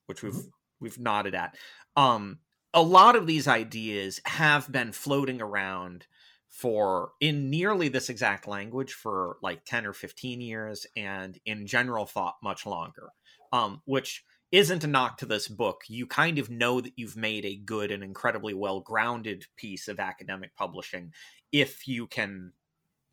[0.07, 0.47] which we've
[0.79, 1.55] we've nodded at.
[1.95, 2.39] Um
[2.73, 6.05] a lot of these ideas have been floating around
[6.49, 12.05] for in nearly this exact language for like 10 or 15 years and in general
[12.05, 13.09] thought much longer
[13.51, 15.81] um which isn't a knock to this book.
[15.87, 19.99] You kind of know that you've made a good and incredibly well grounded piece of
[19.99, 21.13] academic publishing
[21.51, 22.53] if you can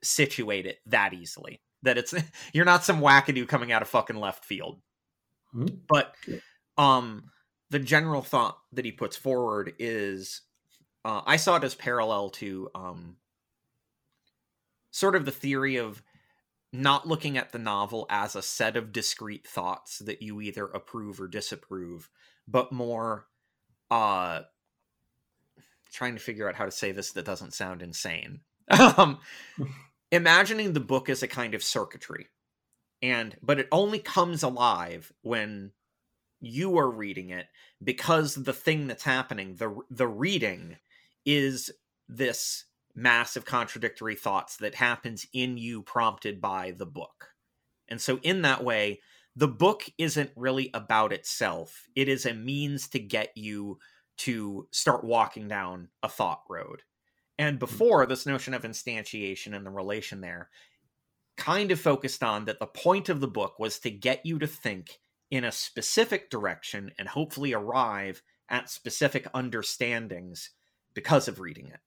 [0.03, 1.61] situate it that easily.
[1.83, 2.15] That it's
[2.53, 4.81] you're not some wackadoo coming out of fucking left field.
[5.55, 5.79] Mhm.
[5.89, 6.15] but
[6.77, 7.31] um
[7.71, 10.41] the general thought that he puts forward is
[11.05, 13.17] uh, i saw it as parallel to um
[14.95, 16.03] sort of the theory of
[16.73, 21.21] not looking at the novel as a set of discrete thoughts that you either approve
[21.21, 22.09] or disapprove
[22.47, 23.27] but more
[23.91, 24.41] uh
[25.93, 28.41] trying to figure out how to say this that doesn't sound insane.
[28.71, 29.19] Um
[30.13, 32.29] imagining the book as a kind of circuitry.
[33.03, 35.73] And but it only comes alive when
[36.41, 37.47] you are reading it
[37.83, 39.57] because the thing that's happening.
[39.57, 40.77] The the reading
[41.27, 41.71] is
[42.09, 47.31] this massive contradictory thoughts that happens in you prompted by the book.
[47.89, 49.01] And so in that way,
[49.37, 51.85] the book isn't really about itself.
[51.97, 53.79] It is a means to get you
[54.19, 56.83] to start walking down a thought road.
[57.39, 57.59] And hmm.
[57.59, 60.51] before this notion of instantiation and the relation there
[61.37, 64.47] kind of focused on that the point of the book was to get you to
[64.47, 65.01] think
[65.33, 70.51] in a specific direction and hopefully arrive at specific understandings
[70.95, 71.81] because of reading it.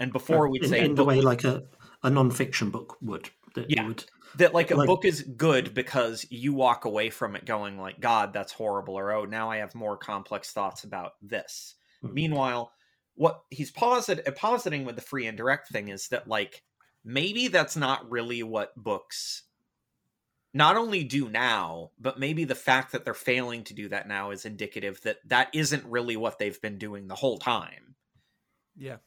[0.00, 1.62] And before we'd in, say in the way like a,
[2.02, 3.30] a non-fiction book would.
[3.54, 3.86] That Yeah.
[3.86, 4.04] would
[4.36, 7.98] that like a like- book is good because you walk away from it going like
[8.00, 12.12] god that's horrible or oh now i have more complex thoughts about this Mhm.
[12.12, 12.72] meanwhile
[13.16, 16.62] what he's posit- uh, positing with the free indirect thing is that like
[17.04, 19.42] maybe that's not really what books
[20.54, 24.30] not only do now but maybe the fact that they're failing to do that now
[24.30, 27.96] is indicative that that isn't really what they've been doing the whole time
[28.76, 28.98] Yeah.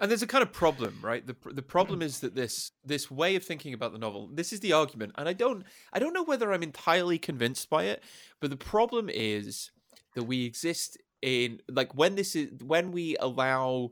[0.00, 1.26] And there's a kind of problem, right?
[1.26, 4.60] The the problem is that this this way of thinking about the novel, this is
[4.60, 8.02] the argument, and I don't I don't know whether I'm entirely convinced by it,
[8.40, 9.70] but the problem is
[10.14, 13.90] that we exist in like when this is when we allow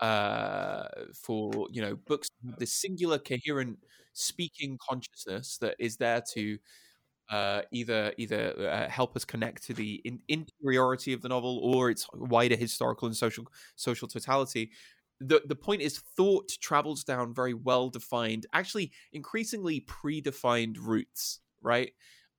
[0.00, 2.28] uh for you know books
[2.58, 3.78] this singular coherent
[4.14, 6.58] speaking consciousness that is there to
[7.30, 11.90] uh, either either uh, help us connect to the in- interiority of the novel or
[11.90, 14.70] its wider historical and social social totality.
[15.28, 21.40] The the point is, thought travels down very well defined, actually increasingly predefined routes.
[21.60, 21.92] Right.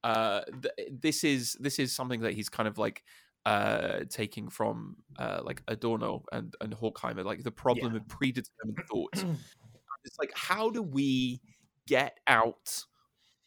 [0.03, 3.03] Uh, th- this is this is something that he's kind of like
[3.45, 9.13] uh taking from uh like Adorno and and Horkheimer, like the problem of predetermined thought.
[10.03, 11.41] it's like how do we
[11.87, 12.85] get out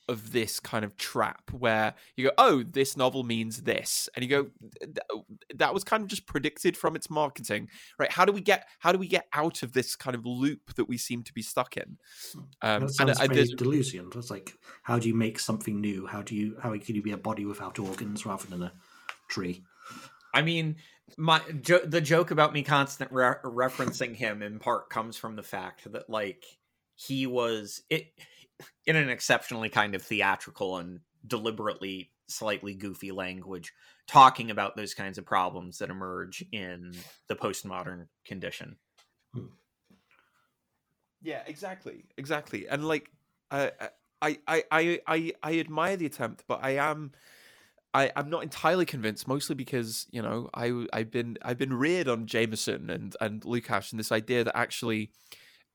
[0.08, 4.28] of this kind of trap where you go, oh, this novel means this, and you
[4.28, 4.46] go,
[5.54, 8.10] that was kind of just predicted from its marketing, right?
[8.12, 10.88] How do we get how do we get out of this kind of loop that
[10.88, 11.98] we seem to be stuck in?
[12.62, 14.14] Um, that and sounds I- very there's- Deleuzian.
[14.16, 16.06] It's like how do you make something new?
[16.06, 18.72] How do you how can you be a body without organs rather than a
[19.28, 19.64] tree?
[20.32, 20.76] I mean,
[21.16, 25.42] my jo- the joke about me constant re- referencing him in part comes from the
[25.42, 26.44] fact that like
[26.94, 28.06] he was it
[28.86, 33.72] in an exceptionally kind of theatrical and deliberately slightly goofy language
[34.06, 36.92] talking about those kinds of problems that emerge in
[37.28, 38.76] the postmodern condition.
[39.34, 39.46] Hmm.
[41.22, 42.68] Yeah, exactly, exactly.
[42.68, 43.10] And like,
[43.50, 43.72] I,
[44.22, 44.64] I, I,
[45.06, 47.12] I, I, admire the attempt, but I am,
[47.92, 49.26] I, I'm not entirely convinced.
[49.26, 53.92] Mostly because you know, I, I've been, I've been reared on Jameson and and Lukács
[53.92, 55.10] and this idea that actually,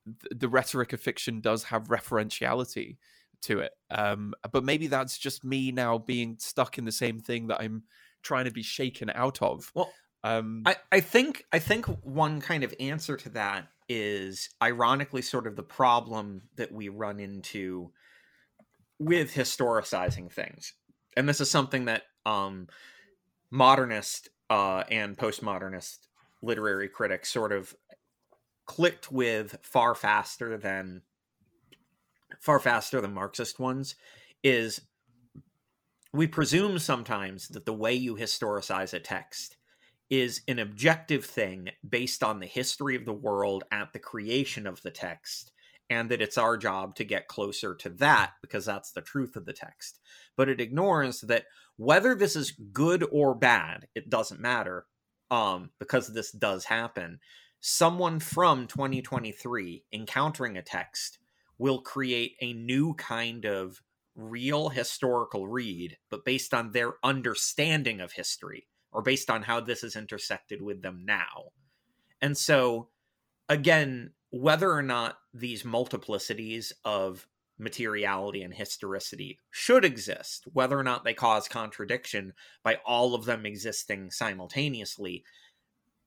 [0.05, 2.97] th- the rhetoric of fiction does have referentiality
[3.41, 3.71] to it.
[3.89, 7.83] Um, but maybe that's just me now being stuck in the same thing that I'm
[8.21, 9.71] trying to be shaken out of.
[9.73, 9.91] Well,
[10.23, 15.47] Um, I, I think I think one kind of answer to that is ironically sort
[15.47, 17.91] of the problem that we run into
[18.99, 20.73] with historicizing things.
[21.17, 22.67] And this is something that um
[23.49, 25.97] modernist uh and postmodernist
[26.43, 27.75] literary critics sort of
[28.71, 31.01] clicked with far faster than
[32.39, 33.95] far faster than Marxist ones
[34.45, 34.79] is
[36.13, 39.57] we presume sometimes that the way you historicize a text
[40.10, 44.81] is an objective thing based on the history of the world at the creation of
[44.84, 45.51] the text,
[45.89, 49.43] and that it's our job to get closer to that because that's the truth of
[49.45, 49.99] the text.
[50.38, 51.43] But it ignores that
[51.75, 54.86] whether this is good or bad, it doesn't matter,
[55.29, 57.19] um, because this does happen.
[57.63, 61.19] Someone from 2023 encountering a text
[61.60, 63.84] will create a new kind of
[64.15, 69.84] real historical read, but based on their understanding of history or based on how this
[69.84, 71.52] is intersected with them now.
[72.19, 72.89] And so,
[73.47, 77.28] again, whether or not these multiplicities of
[77.60, 83.45] materiality and historicity should exist, whether or not they cause contradiction by all of them
[83.45, 85.24] existing simultaneously,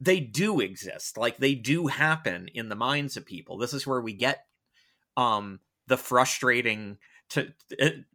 [0.05, 1.17] they do exist.
[1.17, 3.59] Like they do happen in the minds of people.
[3.59, 4.45] This is where we get
[5.17, 6.99] um the frustrating
[7.31, 7.53] to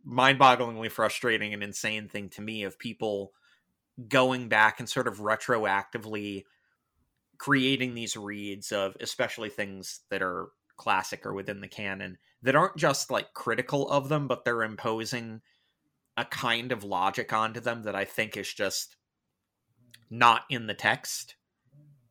[0.04, 3.32] mind-bogglingly frustrating and insane thing to me of people
[4.08, 6.44] going back and sort of retroactively
[7.38, 12.78] creating these reads of especially things that are classic or within the canon that aren't
[12.78, 15.42] just like critical of them but they're imposing
[16.20, 18.98] a kind of logic onto them that I think is just
[20.10, 21.36] not in the text.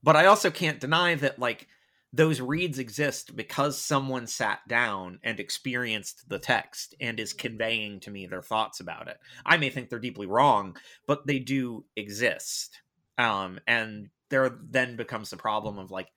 [0.02, 1.66] But I also can't deny that like
[2.12, 8.10] those reads exist because someone sat down and experienced the text and is conveying to
[8.10, 9.18] me their thoughts about it.
[9.44, 10.76] I may think they're deeply wrong,
[11.06, 12.80] but they do exist.
[13.18, 16.08] Um, and there then becomes the problem of like,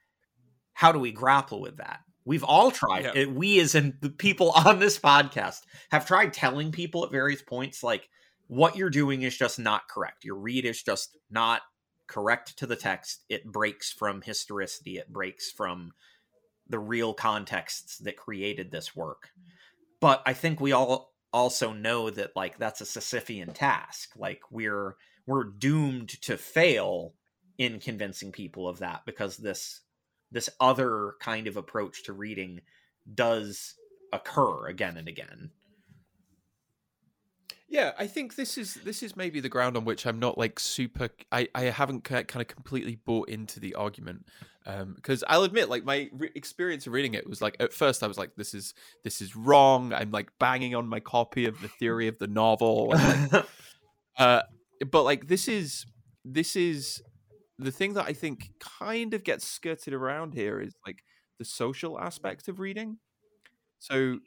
[0.73, 1.99] how do we grapple with that?
[2.23, 3.05] We've all tried.
[3.05, 3.11] Yeah.
[3.15, 5.61] It, we, as in the people on this podcast,
[5.91, 8.07] have tried telling people at various points, like,
[8.47, 10.25] what you're doing is just not correct.
[10.25, 11.61] Your read is just not
[12.11, 13.23] correct to the text.
[13.29, 15.93] It breaks from historicity, it breaks from
[16.67, 19.29] the real contexts that created this work.
[19.99, 24.11] But I think we all also know that like that's a Sisyphean task.
[24.17, 24.95] Like we're
[25.25, 27.13] we're doomed to fail
[27.57, 29.81] in convincing people of that because this
[30.31, 32.61] this other kind of approach to reading
[33.13, 33.75] does
[34.11, 35.51] occur again and again.
[37.71, 40.59] Yeah, I think this is this is maybe the ground on which I'm not like
[40.59, 41.07] super.
[41.31, 44.25] I I haven't kind of completely bought into the argument
[44.95, 48.07] because I'll admit, like my re- experience of reading it was like at first I
[48.07, 48.73] was like, this is
[49.05, 49.93] this is wrong.
[49.93, 53.45] I'm like banging on my copy of the theory of the novel, and, like,
[54.19, 54.41] uh,
[54.91, 55.85] but like this is
[56.25, 57.01] this is
[57.57, 61.03] the thing that I think kind of gets skirted around here is like
[61.39, 62.97] the social aspect of reading.
[63.79, 64.19] So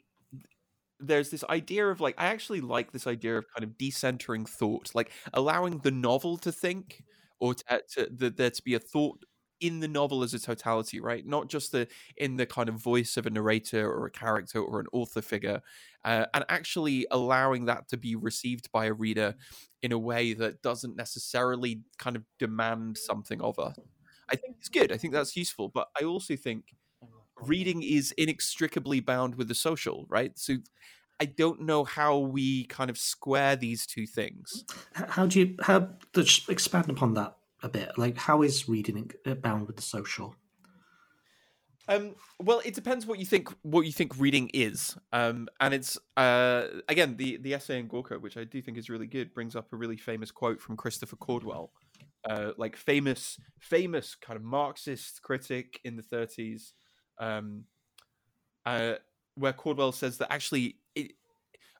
[0.99, 4.91] there's this idea of like I actually like this idea of kind of decentering thought,
[4.93, 7.03] like allowing the novel to think
[7.39, 9.23] or to, to the, there to be a thought
[9.61, 11.25] in the novel as a totality, right?
[11.25, 11.87] Not just the
[12.17, 15.61] in the kind of voice of a narrator or a character or an author figure,
[16.03, 19.35] uh, and actually allowing that to be received by a reader
[19.81, 23.77] in a way that doesn't necessarily kind of demand something of us.
[24.29, 24.91] I think it's good.
[24.91, 26.73] I think that's useful, but I also think
[27.41, 30.37] reading is inextricably bound with the social, right?
[30.37, 30.57] So
[31.19, 34.65] I don't know how we kind of square these two things.
[34.93, 37.97] How do you how just expand upon that a bit?
[37.97, 40.35] Like, how is reading uh, bound with the social?
[41.87, 43.49] Um, well, it depends what you think.
[43.61, 48.19] What you think reading is, um, and it's uh, again the the essay in Gawker,
[48.19, 51.15] which I do think is really good, brings up a really famous quote from Christopher
[51.15, 51.71] Caudwell,
[52.27, 56.73] uh, like famous famous kind of Marxist critic in the 30s,
[57.19, 57.65] um,
[58.65, 58.95] uh,
[59.35, 61.11] where Caudwell says that actually it,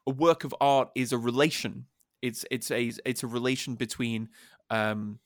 [0.08, 1.86] a work of art is a relation.
[2.22, 4.30] It's it's a it's a relation between
[4.70, 5.20] um,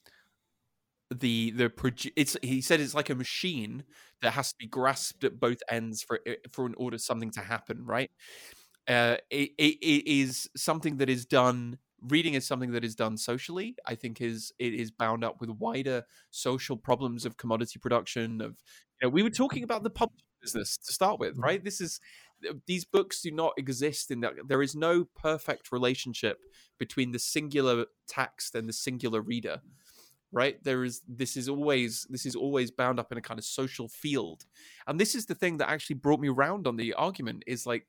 [1.09, 3.83] the the produ- it's he said it's like a machine
[4.21, 6.19] that has to be grasped at both ends for
[6.51, 8.11] for in order something to happen right
[8.87, 11.77] uh it, it, it is something that is done
[12.07, 15.49] reading is something that is done socially i think is it is bound up with
[15.49, 18.51] wider social problems of commodity production of
[19.01, 21.63] you know we were talking about the publishing business to start with right?
[21.63, 21.99] This is
[22.65, 26.37] these books do not exist in that there is no perfect relationship
[26.77, 29.61] between the singular text and the singular reader
[30.31, 30.63] right?
[30.63, 33.87] There is this is always this is always bound up in a kind of social
[33.87, 34.45] field.
[34.85, 37.87] And this is the thing that actually brought me around on the argument is like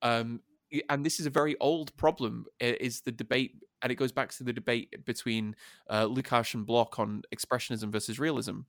[0.00, 0.40] um
[0.88, 4.44] and this is a very old problem is the debate and it goes back to
[4.44, 5.56] the debate between
[5.88, 8.60] uh, Lukács and Bloch on expressionism versus realism.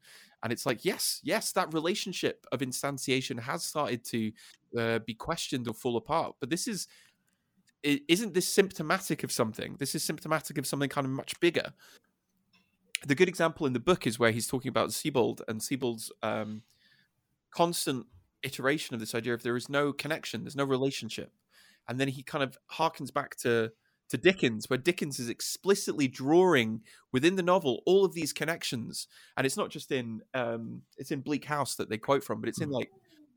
[0.43, 4.31] And it's like yes yes that relationship of instantiation has started to
[4.77, 6.87] uh, be questioned or fall apart but this is
[7.83, 9.75] isn't this symptomatic of something?
[9.79, 11.73] This is symptomatic of something kind of much bigger.
[13.05, 16.61] The good example in the book is where he's talking about Sebald and Sebald's um,
[17.49, 18.05] constant
[18.43, 21.31] iteration of this idea of there is no connection, there's no relationship,
[21.91, 23.69] and then he kind of harkens back to
[24.09, 26.81] to Dickens, where Dickens is explicitly drawing
[27.11, 31.19] within the novel all of these connections, and it's not just in um, it's in
[31.19, 32.89] Bleak House that they quote from, but it's in like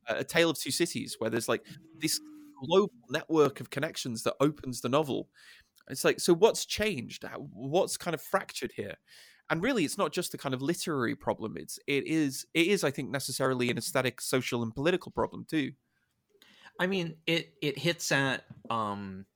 [0.09, 1.66] a A Tale of Two Cities, where there's like
[1.98, 2.20] this
[2.64, 5.28] global network of connections that opens the novel.
[5.90, 7.24] It's like, so what's changed?
[7.52, 8.94] What's kind of fractured here?
[9.50, 12.82] and really it's not just a kind of literary problem it's it is it is
[12.82, 15.72] i think necessarily an aesthetic social and political problem too
[16.78, 19.26] I mean, it it hits at um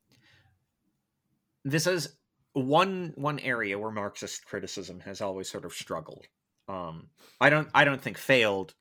[1.65, 2.17] this is
[2.53, 6.27] one one area where Marxist criticism has always sort of struggled.
[6.69, 7.09] Um
[7.41, 8.75] I don't I don't think failed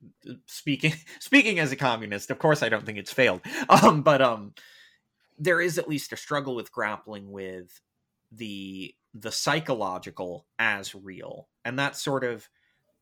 [0.46, 3.42] speaking speaking as a communist, of course I don't think it's failed.
[3.70, 4.54] Um but um
[5.38, 7.82] there is at least a struggle with grappling with
[8.32, 11.48] the the psychological as real.
[11.64, 12.50] And that's sort of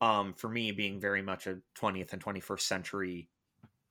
[0.01, 3.29] um for me being very much a 20th and 21st century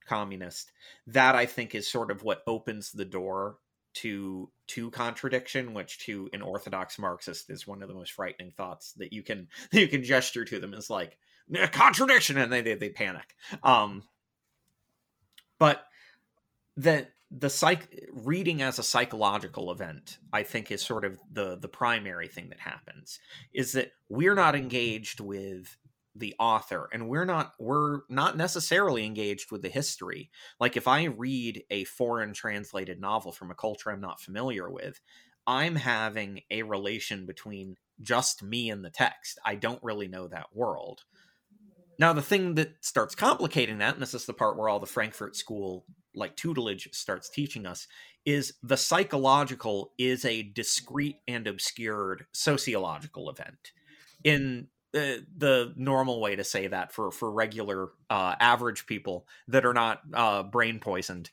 [0.06, 0.72] communist.
[1.06, 3.58] That i think is sort of what opens the door
[3.94, 8.92] to to contradiction which to an orthodox marxist is one of the most frightening thoughts
[8.94, 11.18] that you can that you can gesture to them is like
[11.72, 12.38] contradiction!
[12.38, 13.34] And they they, they panic.
[13.62, 14.02] Um
[15.58, 15.84] but
[16.76, 21.68] the the psych reading as a psychological event i think is sort of the the
[21.68, 23.18] primary thing that happens
[23.52, 25.76] is that we're not engaged with
[26.16, 30.30] the author and we're not we're not necessarily engaged with the history.
[30.60, 35.00] Like if i read a foreign translated novel from a culture i'm not familiar with
[35.46, 39.38] i'm having a relation between just me and the text.
[39.44, 41.02] I don't really know that world.
[41.98, 44.86] Now the thing that starts complicating that, and this is the part where all the
[44.86, 45.84] Frankfurt School
[46.16, 47.86] like tutelage starts teaching us,
[48.24, 53.72] is the psychological is a discrete and obscured sociological event.
[54.22, 59.66] In uh, the normal way to say that for for regular uh, average people that
[59.66, 61.30] are not uh, brain poisoned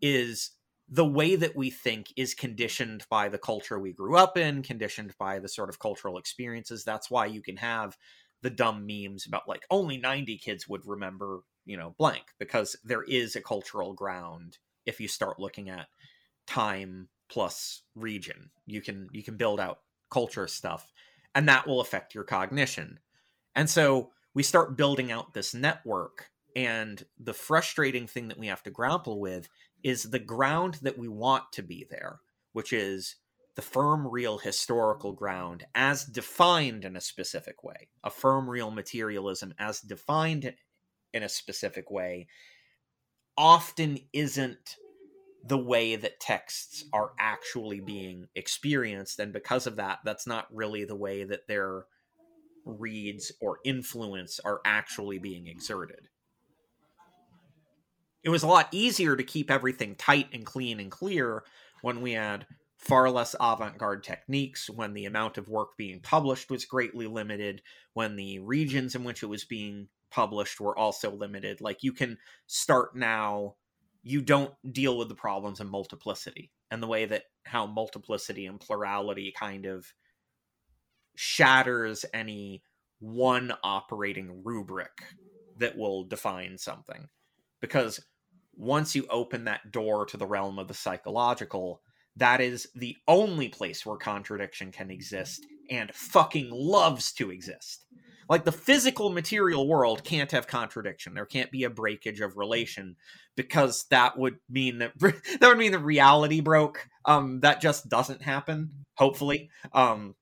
[0.00, 0.50] is
[0.88, 5.14] the way that we think is conditioned by the culture we grew up in, conditioned
[5.18, 6.84] by the sort of cultural experiences.
[6.84, 7.96] That's why you can have
[8.42, 13.04] the dumb memes about like only 90 kids would remember, you know, blank, because there
[13.04, 15.86] is a cultural ground if you start looking at
[16.46, 18.50] time plus region.
[18.66, 19.78] You can you can build out
[20.10, 20.91] culture stuff
[21.34, 22.98] and that will affect your cognition.
[23.54, 28.62] And so we start building out this network and the frustrating thing that we have
[28.64, 29.48] to grapple with
[29.82, 32.20] is the ground that we want to be there,
[32.52, 33.16] which is
[33.54, 39.52] the firm, real historical ground as defined in a specific way, a firm, real materialism
[39.58, 40.54] as defined
[41.12, 42.26] in a specific way,
[43.36, 44.76] often isn't
[45.44, 49.18] the way that texts are actually being experienced.
[49.18, 51.86] And because of that, that's not really the way that their
[52.64, 56.08] reads or influence are actually being exerted
[58.22, 61.42] it was a lot easier to keep everything tight and clean and clear
[61.82, 66.64] when we had far less avant-garde techniques when the amount of work being published was
[66.64, 67.62] greatly limited
[67.94, 72.18] when the regions in which it was being published were also limited like you can
[72.46, 73.54] start now
[74.02, 78.60] you don't deal with the problems of multiplicity and the way that how multiplicity and
[78.60, 79.86] plurality kind of
[81.14, 82.62] shatters any
[83.00, 85.04] one operating rubric
[85.58, 87.08] that will define something
[87.60, 88.00] because
[88.54, 91.80] once you open that door to the realm of the psychological,
[92.16, 97.86] that is the only place where contradiction can exist and fucking loves to exist.
[98.32, 101.12] Like the physical material world can't have contradiction.
[101.12, 102.96] There can't be a breakage of relation
[103.36, 106.88] because that would mean that that would mean the reality broke.
[107.04, 109.50] Um that just doesn't happen, hopefully.
[109.74, 110.14] Um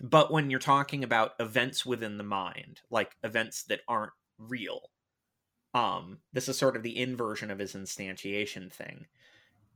[0.00, 4.90] but when you're talking about events within the mind, like events that aren't real,
[5.74, 9.06] um this is sort of the inversion of his instantiation thing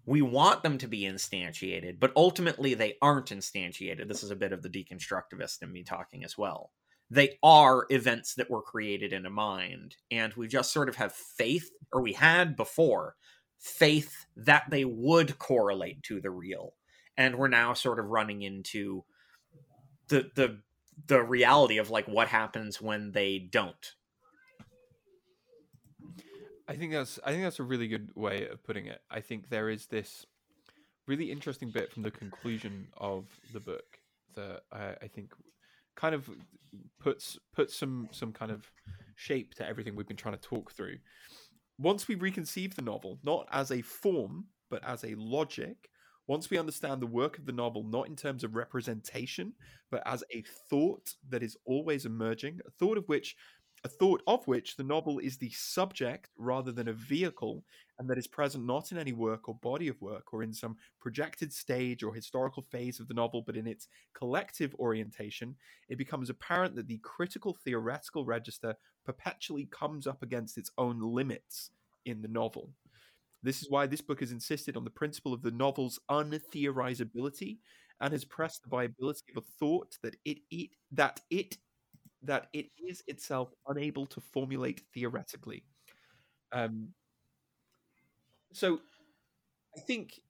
[0.07, 4.53] we want them to be instantiated but ultimately they aren't instantiated this is a bit
[4.53, 6.70] of the deconstructivist in me talking as well
[7.15, 11.12] they are events that were created in a mind and we just sort of have
[11.12, 13.15] faith or we had before
[13.59, 16.75] faith that they would correlate to the real
[17.17, 19.05] and we're now sort of running into
[20.09, 20.59] the the
[21.07, 23.95] the reality of like what happens when they don't
[26.67, 29.03] I think that's I think that's a really good way of putting it.
[29.11, 30.25] I think there is this
[31.07, 33.99] really interesting bit from the conclusion of the book
[34.35, 35.35] that I, I think
[35.97, 36.29] kind of
[37.01, 38.71] puts puts some some kind of
[39.17, 40.97] shape to everything we've been trying to talk through.
[41.79, 45.89] Once we reconceive the novel, not as a form, but as a logic,
[46.27, 49.53] once we understand the work of the novel not in terms of representation,
[49.91, 53.37] but as a thought that is always emerging, a thought of which
[53.85, 57.63] a thought of which the novel is the subject rather than a vehicle,
[57.99, 60.77] and that is present not in any work or body of work or in some
[61.01, 65.55] projected stage or historical phase of the novel, but in its collective orientation,
[65.89, 68.75] it becomes apparent that the critical theoretical register
[69.05, 71.71] perpetually comes up against its own limits
[72.05, 72.71] in the novel.
[73.43, 77.59] This is why this book has insisted on the principle of the novel's untheorizability
[78.01, 81.59] and has pressed the viability of a thought that it, it that it
[82.23, 85.63] that it is itself unable to formulate theoretically.
[86.53, 86.89] Um,
[88.55, 88.81] so,
[89.77, 90.21] I think,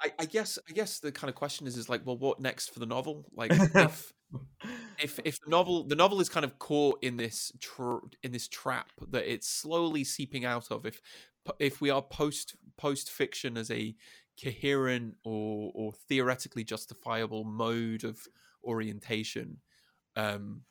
[0.00, 2.72] I, I, guess, I guess the kind of question is, is like, well, what next
[2.72, 3.26] for the novel?
[3.32, 4.12] Like, if
[5.02, 8.48] if if the novel the novel is kind of caught in this tra- in this
[8.48, 11.00] trap that it's slowly seeping out of, if
[11.58, 13.94] if we are post post fiction as a
[14.42, 18.26] coherent or or theoretically justifiable mode of
[18.64, 19.58] orientation
[20.16, 20.62] um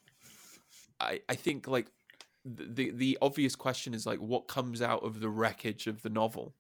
[1.00, 1.88] i i think like
[2.46, 6.56] the the obvious question is like what comes out of the wreckage of the novel?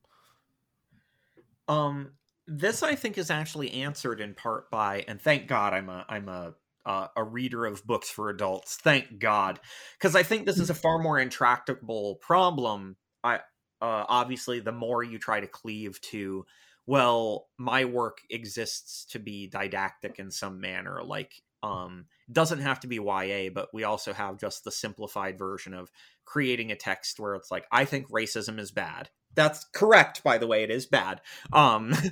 [1.67, 2.11] Um
[2.49, 6.27] this i think is actually answered in part by and thank god i'm a i'm
[6.27, 6.53] a
[6.85, 9.59] uh, a reader of books for adults thank god
[9.97, 12.95] because i think this is a far more intractable problem.
[13.23, 13.35] I
[13.81, 16.45] uh, obviously the more you try to cleave to
[16.87, 22.87] well my work exists to be didactic in some manner like um doesn't have to
[22.87, 25.91] be YA, but we also have just the simplified version of
[26.25, 29.09] creating a text where it's like, I think racism is bad.
[29.35, 31.21] That's correct, by the way, it is bad.
[31.51, 31.93] Um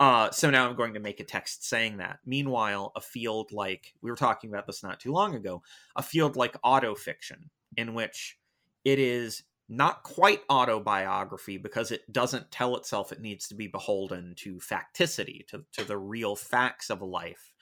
[0.00, 2.18] Uh, so now I'm going to make a text saying that.
[2.26, 5.62] Meanwhile, a field like we were talking about this not too long ago,
[5.94, 8.36] a field like autofiction, in which
[8.84, 14.34] it is not quite autobiography because it doesn't tell itself it needs to be beholden
[14.36, 17.53] to facticity, to, to the real facts of a life,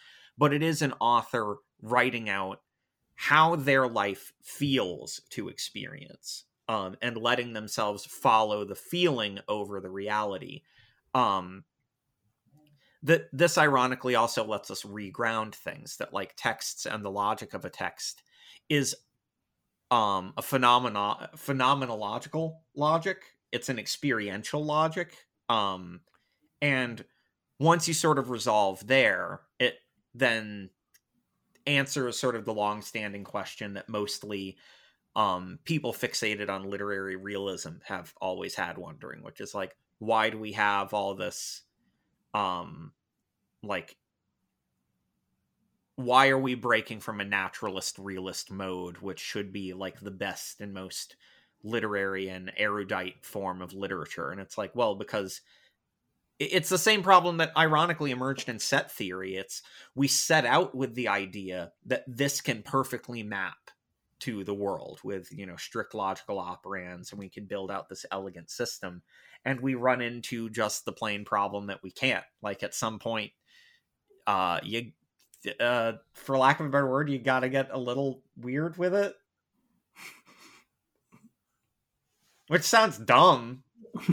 [0.42, 2.62] but it is an author writing out
[3.14, 9.88] how their life feels to experience um, and letting themselves follow the feeling over the
[9.88, 10.62] reality.
[11.14, 11.62] Um,
[13.04, 17.64] that this ironically also lets us reground things that like texts and the logic of
[17.64, 18.24] a text
[18.68, 18.96] is
[19.92, 23.18] um a phenomena phenomenological logic
[23.52, 25.14] it's an experiential logic
[25.48, 26.00] um
[26.60, 27.04] and
[27.60, 29.42] once you sort of resolve there
[30.14, 30.70] then
[31.66, 34.56] answers sort of the long-standing question that mostly
[35.14, 40.38] um people fixated on literary realism have always had wondering which is like why do
[40.38, 41.62] we have all this
[42.34, 42.92] um
[43.62, 43.96] like
[45.96, 50.60] why are we breaking from a naturalist realist mode which should be like the best
[50.60, 51.16] and most
[51.62, 54.30] literary and erudite form of literature?
[54.30, 55.42] And it's like well because
[56.50, 59.36] it's the same problem that ironically emerged in set theory.
[59.36, 59.62] It's
[59.94, 63.56] we set out with the idea that this can perfectly map
[64.20, 68.06] to the world with you know strict logical operands and we can build out this
[68.12, 69.02] elegant system
[69.44, 72.24] and we run into just the plain problem that we can't.
[72.40, 73.32] Like at some point
[74.26, 74.92] uh you
[75.58, 78.94] uh for lack of a better word you got to get a little weird with
[78.94, 79.14] it.
[82.46, 83.64] Which sounds dumb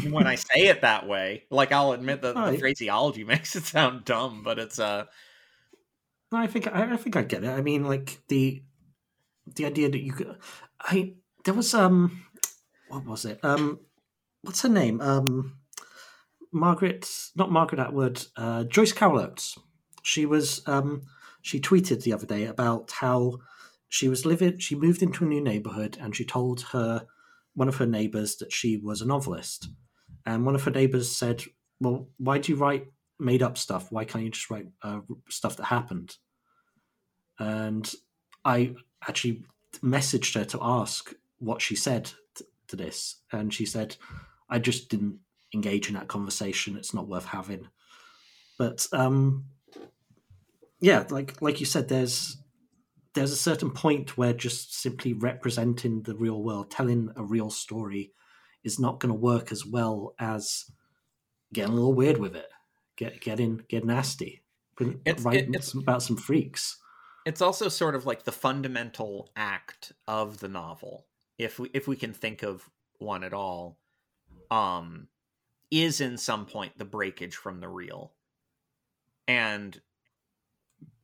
[0.09, 3.63] when i say it that way like i'll admit that Oh, the phraseology makes it
[3.63, 5.05] sound dumb but it's uh
[6.31, 7.49] I think I, I think I get it.
[7.49, 8.61] I mean, like the
[9.55, 10.37] the idea that you could.
[10.79, 11.13] I
[11.45, 12.23] there was um,
[12.87, 13.39] what was it?
[13.43, 13.79] Um,
[14.41, 15.01] what's her name?
[15.01, 15.57] Um,
[16.51, 18.25] Margaret, not Margaret Atwood.
[18.35, 19.57] Uh, Joyce Carol Oates.
[20.03, 21.03] She was um,
[21.41, 23.39] she tweeted the other day about how
[23.87, 24.59] she was living.
[24.59, 27.07] She moved into a new neighborhood, and she told her
[27.53, 29.69] one of her neighbors that she was a novelist.
[30.25, 31.43] And one of her neighbors said,
[31.79, 32.87] "Well, why do you write
[33.19, 33.91] made up stuff?
[33.91, 36.17] Why can't you just write uh, stuff that happened?"
[37.39, 37.91] And
[38.43, 38.75] I
[39.07, 39.43] actually
[39.81, 42.11] messaged her to ask what she said
[42.67, 43.95] to this, and she said,
[44.49, 45.19] "I just didn't
[45.53, 46.77] engage in that conversation.
[46.77, 47.67] It's not worth having."
[48.57, 49.45] But um,
[50.81, 52.37] yeah, like like you said, there's
[53.13, 58.13] there's a certain point where just simply representing the real world, telling a real story,
[58.63, 60.65] is not going to work as well as
[61.53, 62.49] getting a little weird with it,
[62.95, 64.43] get getting get nasty,
[64.79, 66.77] It's- writing it's- about some freaks.
[67.25, 71.05] it's also sort of like the fundamental act of the novel
[71.37, 73.77] if we if we can think of one at all
[74.51, 75.07] um
[75.69, 78.13] is in some point the breakage from the real
[79.27, 79.81] and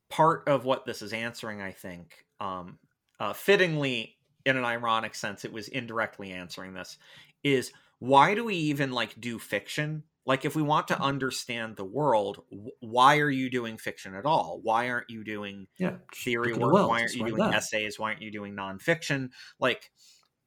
[0.09, 2.77] part of what this is answering i think um
[3.19, 6.97] uh, fittingly in an ironic sense it was indirectly answering this
[7.43, 10.03] is why do we even like do fiction?
[10.25, 12.43] Like if we want to understand the world
[12.79, 14.59] why are you doing fiction at all?
[14.61, 16.73] Why aren't you doing Yeah, theory work?
[16.73, 17.53] Why aren't you doing there.
[17.53, 17.99] essays?
[17.99, 19.29] Why aren't you doing nonfiction?
[19.59, 19.91] Like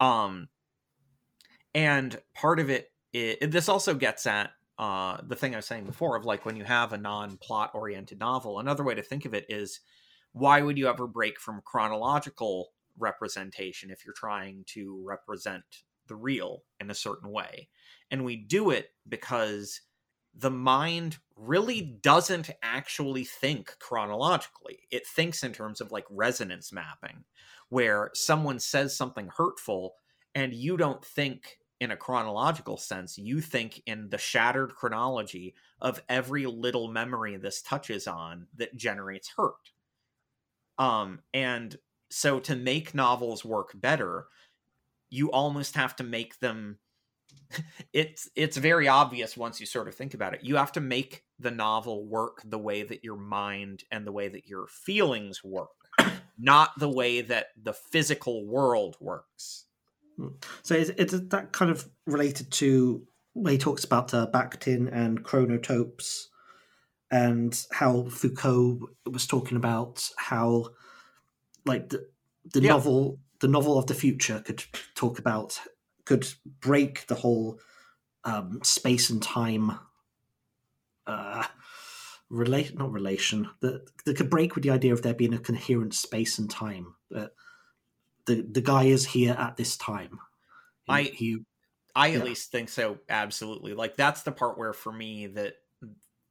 [0.01, 0.49] um
[1.75, 6.17] and part of it, this also gets at uh the thing i was saying before
[6.17, 9.45] of like when you have a non-plot oriented novel another way to think of it
[9.49, 9.81] is
[10.33, 15.65] why would you ever break from chronological representation if you're trying to represent
[16.07, 17.69] the real in a certain way
[18.11, 19.81] and we do it because
[20.35, 24.81] the mind really doesn't actually think chronologically.
[24.91, 27.25] It thinks in terms of like resonance mapping,
[27.69, 29.95] where someone says something hurtful
[30.35, 33.19] and you don't think in a chronological sense.
[33.19, 39.33] You think in the shattered chronology of every little memory this touches on that generates
[39.37, 39.73] hurt.
[40.79, 41.77] Um, and
[42.11, 44.27] so to make novels work better,
[45.11, 46.79] you almost have to make them
[47.93, 50.45] it's it's very obvious once you sort of think about it.
[50.45, 54.29] You have to make the novel work the way that your mind and the way
[54.29, 55.71] that your feelings work,
[56.39, 59.67] not the way that the physical world works.
[60.63, 65.23] So is, is that kind of related to where he talks about uh, Bakhtin and
[65.23, 66.25] chronotopes
[67.11, 70.71] and how Foucault was talking about how
[71.65, 72.07] like the,
[72.53, 72.71] the Yeah.
[72.73, 74.65] novel the novel of the future could
[74.95, 75.61] talk about
[76.05, 76.27] could
[76.61, 77.61] break the whole
[78.25, 79.79] um, space and time
[81.07, 81.45] uh
[82.31, 85.95] relate not relation that that could break with the idea of there being a coherent
[85.95, 87.31] space and time that
[88.29, 90.19] the the guy is here at this time
[90.85, 91.39] he, I- he
[91.97, 92.23] I at Yeah.
[92.23, 92.99] least think so.
[93.09, 93.75] Absolutely.
[93.75, 95.55] Like that's the part where, for me, that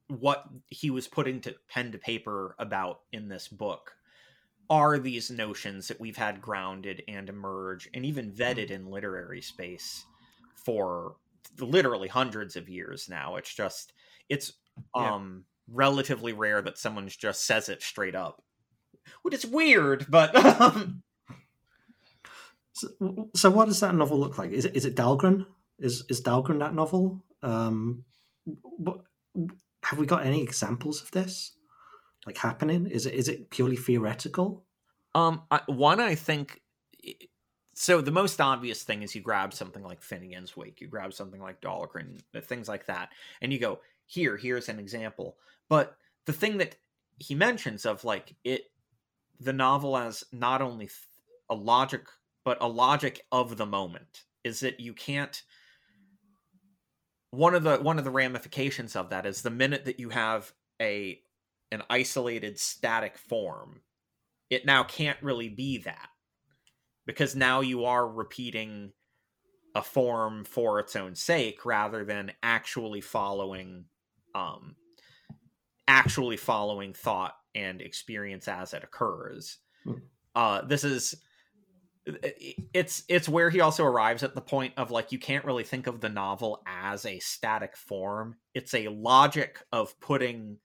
[0.06, 3.92] what he was putting to pen to paper about in this book
[4.70, 10.06] are these notions that we've had grounded and emerge and even vetted in literary space
[10.54, 11.16] for
[11.58, 13.92] literally hundreds of years now it's just
[14.30, 14.52] it's
[14.96, 15.14] Yeah.
[15.14, 18.42] um relatively rare that someone just says it straight up
[19.22, 21.02] which is weird but um,
[22.78, 24.52] So, so what does that novel look like?
[24.52, 25.46] Is it is it Dhalgren?
[25.78, 27.24] Is is Dhalgren that novel?
[27.42, 28.04] Um,
[28.62, 29.00] what
[29.84, 31.52] have we got any examples of this
[32.26, 32.86] like happening?
[32.86, 34.64] Is it is it purely theoretical?
[35.14, 36.60] Um, I, one I think.
[37.74, 41.40] So the most obvious thing is you grab something like Finnegans Wake, you grab something
[41.40, 43.10] like Dhalgren, things like that,
[43.40, 44.36] and you go here.
[44.36, 45.36] Here's an example.
[45.68, 46.76] But the thing that
[47.18, 48.70] he mentions of like it,
[49.40, 50.90] the novel as not only
[51.48, 52.06] a logic,
[52.48, 55.42] but a logic of the moment is that you can't.
[57.30, 60.50] One of the one of the ramifications of that is the minute that you have
[60.80, 61.20] a
[61.70, 63.82] an isolated static form
[64.48, 66.08] it now can't really be that
[67.04, 68.94] because now you are repeating
[69.74, 73.84] a form for its own sake rather than actually following
[74.34, 74.74] um
[75.86, 79.92] actually following thought and experience as it occurs Hmm.
[80.34, 81.14] uh this is
[82.72, 85.86] it's it's where he also arrives at the point of like you can't really think
[85.86, 88.36] of the novel as a static form.
[88.54, 90.58] It's a logic of putting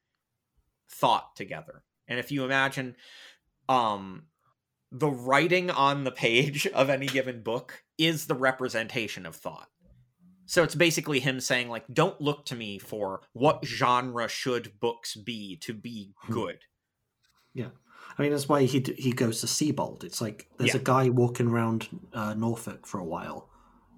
[0.90, 1.84] thought together.
[2.08, 2.96] And if you imagine
[3.68, 4.24] um
[4.92, 9.70] the writing on the page of any given book is the representation of thought.
[10.46, 15.16] So it's basically him saying like don't look to me for what genre should books
[15.16, 16.60] be to be good.
[16.60, 16.60] Good
[18.18, 20.04] I mean, that's why he he goes to Sebald.
[20.04, 20.82] It's like there's Yeah.
[20.82, 23.50] a guy walking around uh, Norfolk for a while.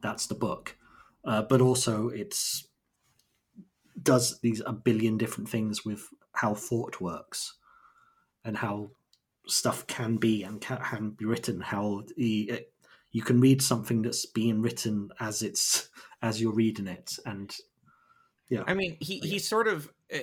[0.01, 0.78] That's the book,
[1.26, 2.68] uh, but also it's
[4.01, 7.57] does these a billion different things with how thought works
[8.43, 8.91] and how
[9.47, 11.61] stuff can be and can, can be written.
[11.61, 12.74] How the it,
[13.11, 15.89] you can read something that's being written as it's
[16.22, 17.55] as you're reading it, and
[18.49, 18.63] yeah.
[18.68, 20.20] I mean, he he sort of uh,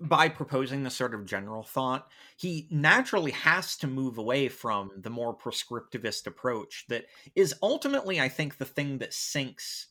[0.00, 5.10] by proposing this sort of general thought, he naturally has to move away from the
[5.10, 9.88] more prescriptivist approach that is ultimately, I think, the thing that sinks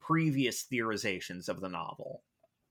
[0.00, 2.22] previous theorizations of the novel.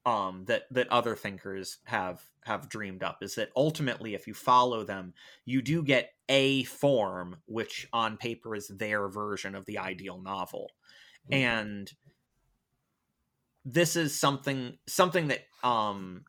[0.05, 4.85] Um, that that other thinkers have have dreamed up is that ultimately, if you follow
[4.85, 5.13] them,
[5.43, 10.71] you do get a form which on paper is their version of the ideal novel,
[11.29, 11.91] and
[13.65, 16.23] this is something something that um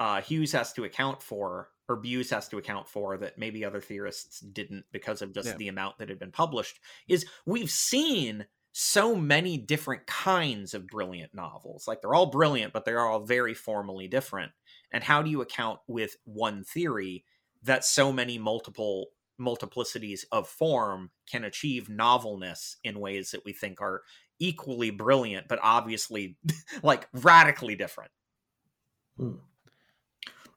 [0.00, 3.80] uh Hughes has to account for or Bewes has to account for that maybe other
[3.80, 5.56] theorists didn't because of just Yeah.
[5.56, 11.34] the amount that had been published is we've seen so many different kinds of brilliant
[11.34, 11.88] novels.
[11.88, 14.52] Like they're all brilliant but they're all very formally different.
[14.92, 17.24] And how do you account with one theory
[17.62, 19.08] that so many multiple
[19.40, 24.02] multiplicities of form can achieve novelness in ways that we think are
[24.38, 26.36] equally brilliant but obviously
[26.82, 28.10] like radically different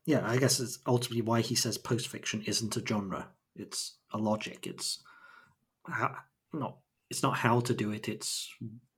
[0.06, 3.28] yeah, I guess it's ultimately why he says post fiction isn't a genre.
[3.56, 4.66] It's a logic.
[4.68, 5.00] It's
[5.86, 6.16] how,
[6.52, 6.78] not.
[7.10, 8.10] It's not how to do it.
[8.10, 8.50] It's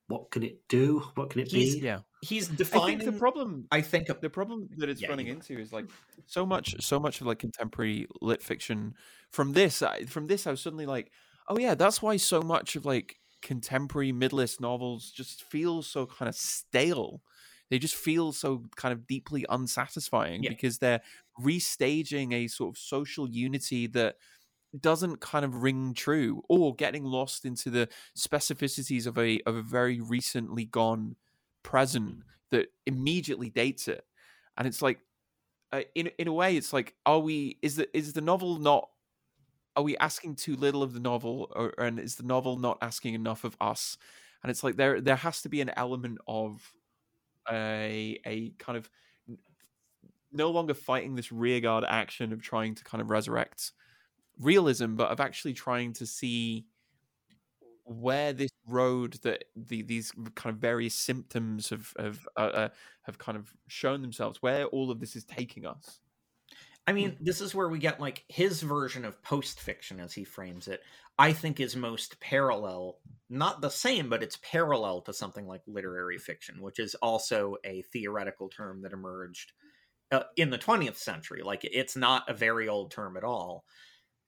[0.08, 1.04] what can it do?
[1.16, 1.82] What can it He's- be?
[1.82, 2.96] Yeah, he's defining.
[2.98, 5.74] I think the problem I think the problem that it's Yeah, running you- into is
[5.74, 5.86] like
[6.28, 8.94] so much so much of like contemporary lit fiction
[9.32, 11.12] from this I, from this i was suddenly like
[11.50, 16.28] oh yeah that's why so much of like contemporary midlist novels just feel so kind
[16.30, 17.22] of stale
[17.70, 20.50] they just feel so kind of deeply unsatisfying Yeah.
[20.50, 21.02] because they're
[21.40, 24.18] restaging a sort of social unity that
[24.80, 27.88] doesn't kind of ring true or getting lost into the
[28.18, 31.16] specificities of a of a very recently gone
[31.64, 32.18] present
[32.52, 34.06] that immediately dates it
[34.58, 35.00] and it's like
[35.72, 38.90] uh, in in a way it's like are we is the is the novel not
[39.78, 43.14] are we asking too little of the novel or and is the novel not asking
[43.14, 43.98] enough of us
[44.44, 46.74] and it's like there there has to be an element of
[47.52, 48.90] a a kind of
[50.32, 53.72] no longer fighting this rearguard action of trying to kind of resurrect
[54.40, 56.66] realism but of actually trying to see
[57.86, 62.70] where this road that the these kind of various symptoms of of uh, uh,
[63.04, 66.00] have kind of shown themselves where all of this is taking us
[66.88, 70.24] I mean, this is where we get like his version of post fiction, as he
[70.24, 70.82] frames it.
[71.18, 76.18] I think is most parallel, not the same, but it's parallel to something like literary
[76.18, 79.54] fiction, which is also a theoretical term that emerged
[80.12, 81.42] uh, in the 20th century.
[81.44, 83.66] Like, it's not a very old term at all,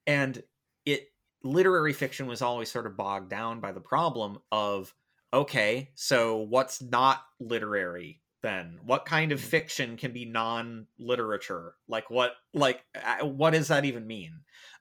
[0.08, 0.42] and
[0.86, 1.08] it
[1.44, 4.94] literary fiction was always sort of bogged down by the problem of
[5.34, 8.80] okay, so what's not literary then?
[8.86, 11.76] What kind of fiction can be non-literature?
[11.90, 12.82] Like what like
[13.22, 14.40] what does that even mean?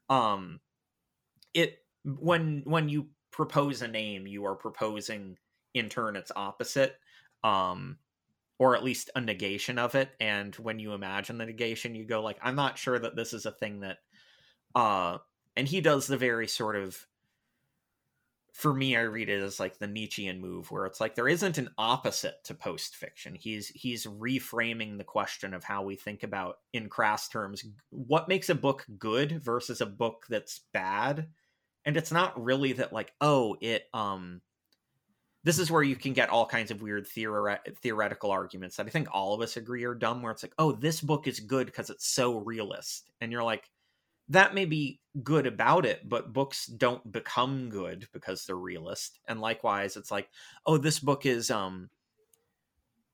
[0.08, 0.60] Um
[1.52, 5.36] it when when you propose a name you are proposing
[5.74, 6.94] in turn its opposite
[7.42, 7.98] um
[8.58, 10.10] or at least a negation of it.
[10.20, 13.46] And when you imagine the negation you go like i'm not sure that this is
[13.46, 13.98] a thing that
[14.76, 15.18] uh
[15.56, 17.04] and he does the very sort of
[18.56, 21.58] for me, I read it as like the Nietzschean move, where it's like there isn't
[21.58, 23.34] an opposite to post fiction.
[23.34, 28.48] He's he's reframing the question of how we think about, in crass terms, what makes
[28.48, 31.28] a book good versus a book that's bad.
[31.84, 34.40] And it's not really that like, oh, it um
[35.44, 38.90] this is where you can get all kinds of weird theore- theoretical arguments that I
[38.90, 41.66] think all of us agree are dumb, where it's like, oh, this book is good
[41.66, 43.10] because it's so realist.
[43.20, 43.68] And you're like,
[44.28, 49.20] that may be good about it, but books don't become good because they're realist.
[49.28, 50.28] And likewise, it's like,
[50.66, 51.90] oh, this book is um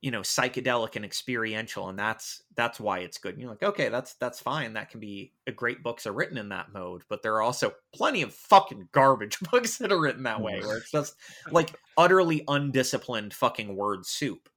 [0.00, 3.34] you know psychedelic and experiential and that's that's why it's good.
[3.34, 4.72] And you're like okay that's that's fine.
[4.72, 7.72] That can be a great books are written in that mode but there are also
[7.94, 11.14] plenty of fucking garbage books that are written that way where it's just
[11.50, 14.48] like utterly undisciplined fucking word soup.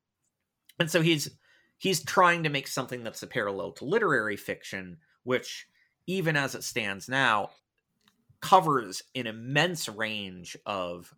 [0.80, 1.30] And so he's
[1.78, 5.68] he's trying to make something that's a parallel to literary fiction which
[6.08, 7.52] even as it stands now,
[8.42, 11.14] covers an immense range of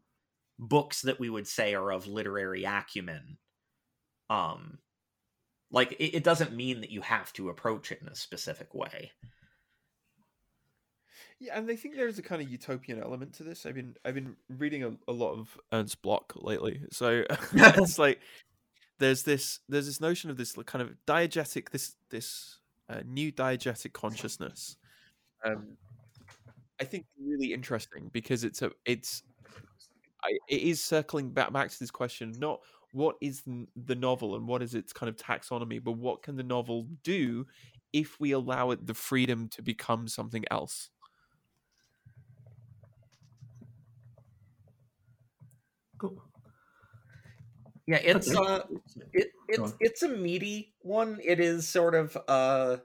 [0.59, 3.37] books that we would say are of literary acumen.
[4.29, 4.79] Um,
[5.71, 9.11] like it, it doesn't mean that you have to approach it in a specific way.
[11.39, 13.65] Yeah, and I think there's a kind of utopian element to this.
[13.65, 17.23] I've been I've been reading a, a lot of Ernst Bloch lately, so
[17.53, 18.19] it's like
[18.99, 22.59] there's this there's this notion of this kind of diegetic this this
[23.05, 24.77] new diegetic consciousness.
[25.45, 25.77] Um,
[26.79, 29.23] I think really interesting because it's a it's
[30.23, 32.59] I, it is circling back back to this question not
[32.91, 33.43] what is
[33.75, 37.45] the novel and what is its kind of taxonomy but what can the novel do
[37.93, 40.89] if we allow it the freedom to become something else
[45.97, 46.21] Cool.
[47.87, 48.35] Yeah, it's Okay.
[48.35, 48.63] uh
[49.13, 51.19] it, it's it's a meaty one.
[51.23, 52.77] It is sort of uh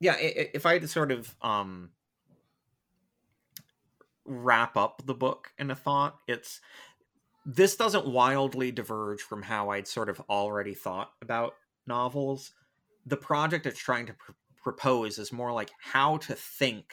[0.00, 1.92] yeah, i- i- if I had to sort of um
[4.24, 6.60] wrap up the book in a thought, it's
[7.46, 11.54] this doesn't wildly diverge from how I'd sort of already thought about
[11.86, 12.52] novels.
[13.06, 14.32] The project it's trying to pr-
[14.62, 16.92] propose is more like how to think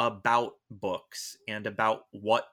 [0.00, 2.48] about books and about what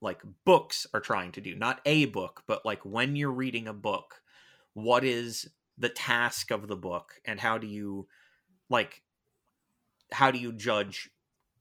[0.00, 3.72] like books are trying to do not a book but like when you're reading a
[3.72, 4.22] book
[4.74, 8.06] what is the task of the book and how do you
[8.70, 9.02] like
[10.12, 11.10] how do you judge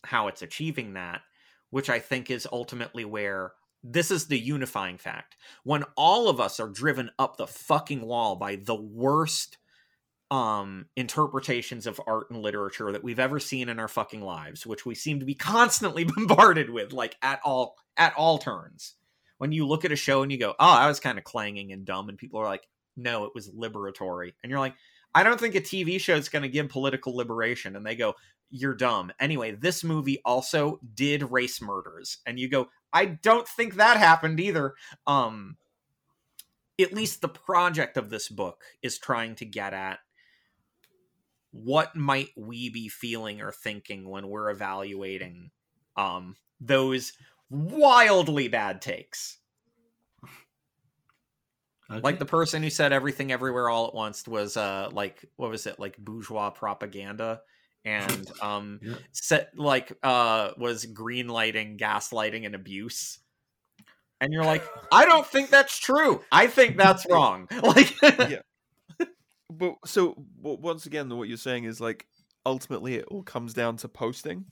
[0.03, 1.21] how it's achieving that
[1.69, 5.35] which i think is ultimately where this is the unifying fact.
[5.63, 9.57] When all of us are driven up the fucking wall by the worst
[10.29, 14.85] um interpretations of art and literature that we've ever seen in our fucking lives which
[14.85, 18.95] we seem to be constantly bombarded with like at all at all turns.
[19.39, 21.71] When you look at a show and you go oh i was kind of clanging
[21.71, 24.73] and dumb and people are like no it was liberatory and you're like
[25.13, 28.15] i don't think a tv show is going to give political liberation and they go
[28.49, 29.11] you're dumb.
[29.19, 34.39] Anyway this movie also did race murders and you go i don't think that happened
[34.39, 34.73] either.
[35.05, 35.57] Um
[36.79, 39.99] at least the project of this book is trying to get at
[41.63, 45.51] what might we be feeling or thinking when we're evaluating
[45.95, 47.13] um those
[47.49, 49.39] wildly bad takes
[51.89, 52.01] Okay.
[52.03, 55.65] like the person who said everything everywhere all at once was uh like what was
[55.65, 57.41] it like bourgeois propaganda
[57.85, 58.95] and um Yeah.
[59.13, 63.19] set like uh was green lighting gaslighting and abuse
[64.19, 68.41] and you're like i don't think that's true i think that's wrong like Yeah.
[69.49, 72.05] But so w- once again what you're saying is like
[72.45, 74.45] ultimately it all comes down to posting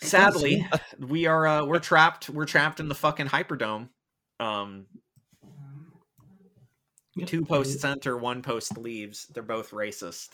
[0.00, 0.66] sadly
[0.98, 3.88] we are uh we're trapped we're trapped in the fucking hyperdome
[4.38, 4.86] um
[7.16, 7.28] Yep.
[7.28, 10.30] two posts enter one post leaves they're both racist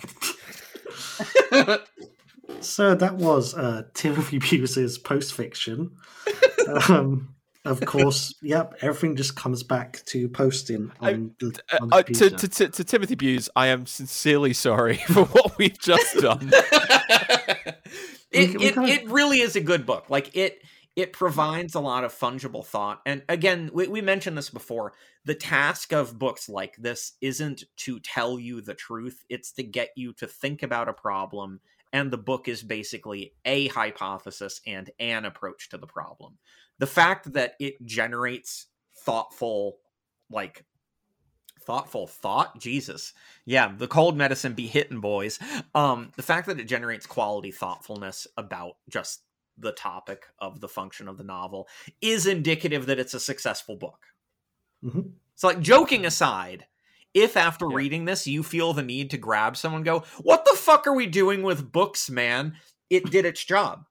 [2.60, 5.96] So that was uh, Timothy Bewes's post fiction.
[6.88, 7.34] um,
[7.66, 11.96] of course, yep, everything just comes back to posting I- on the, uh, on the
[11.96, 16.16] uh, to, to, to, to timothy bewes i am sincerely sorry for what we've just
[16.18, 16.50] done.
[16.52, 17.74] It,
[18.32, 20.10] We- we it, kinda- it really is a good book.
[20.10, 20.62] Like it
[20.94, 23.00] it provides a lot of fungible thought.
[23.06, 24.92] And again we, we mentioned this before
[25.24, 29.24] the task of books like this isn't to tell you the truth.
[29.28, 31.60] It's to get you to think about a problem
[31.92, 36.36] and the book is basically a hypothesis and an approach to the problem
[36.78, 38.66] the fact that it generates
[39.04, 39.78] thoughtful
[40.30, 40.64] like
[41.62, 42.58] thoughtful thought?
[42.60, 43.12] Jesus.
[43.44, 45.38] Yeah the cold medicine be hitting boys.
[45.74, 49.22] Um the fact that it generates quality thoughtfulness about just
[49.58, 51.66] the topic of the function of the novel
[52.02, 53.98] is indicative that it's a successful book.
[54.84, 55.12] Mhm.
[55.34, 56.66] so like joking aside
[57.14, 57.76] if after Yeah.
[57.76, 61.06] reading this you feel the need to grab someone go what the fuck are we
[61.06, 62.56] doing with books man?
[62.90, 63.86] It did its job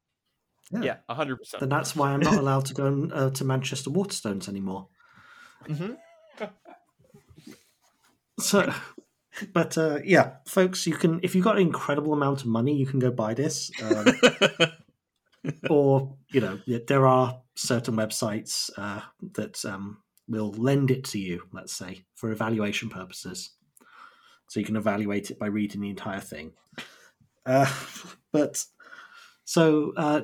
[0.72, 1.60] Yeah, hundred percent.
[1.60, 4.88] Then that's why I'm not allowed to go uh, to Manchester Waterstones anymore.
[5.68, 5.94] mm-hmm.
[8.40, 8.74] So,
[9.54, 12.86] but uh, yeah, folks, you can if you've got an incredible amount of money, you
[12.86, 13.72] can go buy this.
[13.82, 14.06] Um,
[15.70, 19.02] or you know, there are certain websites uh,
[19.34, 21.44] that um, will lend it to you.
[21.54, 23.52] Let's say for evaluation purposes,
[24.48, 26.52] so you can evaluate it by reading the entire thing.
[27.46, 27.72] Uh,
[28.32, 28.66] but
[29.46, 30.22] so, uh,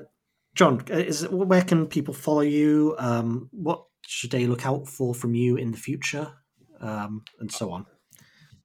[0.56, 2.96] John, is where can people follow you?
[2.98, 6.34] Um, what should they look out for from you in the future,
[6.82, 7.86] um, and so on?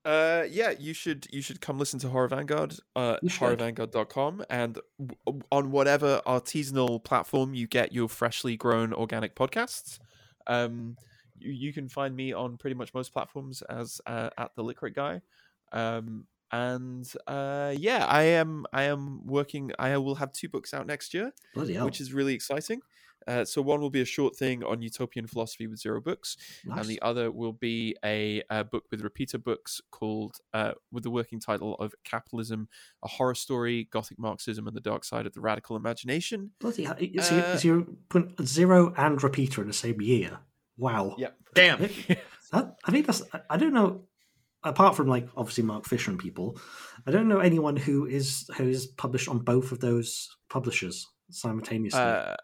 [0.05, 5.43] Uh, yeah, you should you should come listen to Horror Vanguard, uh, horrorvanguard.com, and w-
[5.51, 9.99] on whatever artisanal platform you get your freshly grown organic podcasts.
[10.47, 10.97] Um,
[11.37, 14.95] you, you can find me on pretty much most platforms as uh, at the Licorice
[14.95, 15.23] Guy.
[15.73, 19.73] Um, and uh, yeah, I am I am working.
[19.79, 21.85] I will have two books out next year Bloody hell!
[21.87, 22.81] which is really exciting.
[23.27, 26.79] Uh, so one will be a short thing on utopian philosophy with zero books, nice.
[26.79, 31.11] and the other will be a, a book with repeater books called uh, with the
[31.11, 32.69] working title of Capitalism:
[33.03, 36.53] A Horror Story, Gothic Marxism, and the Dark Side of the Radical Imagination.
[36.61, 36.95] Bloody hell!
[37.01, 40.39] Is, you, Uh, is you put zero and repeater in the same year?
[40.79, 41.17] Wow.
[41.19, 41.37] Yep.
[41.55, 41.79] damn
[42.53, 43.23] That, I think that's.
[43.33, 44.03] I- I don't know.
[44.67, 46.59] Apart from like obviously Mark Fisher and people,
[47.07, 52.01] I don't know anyone who is who is published on both of those publishers simultaneously.
[52.01, 52.35] Uh,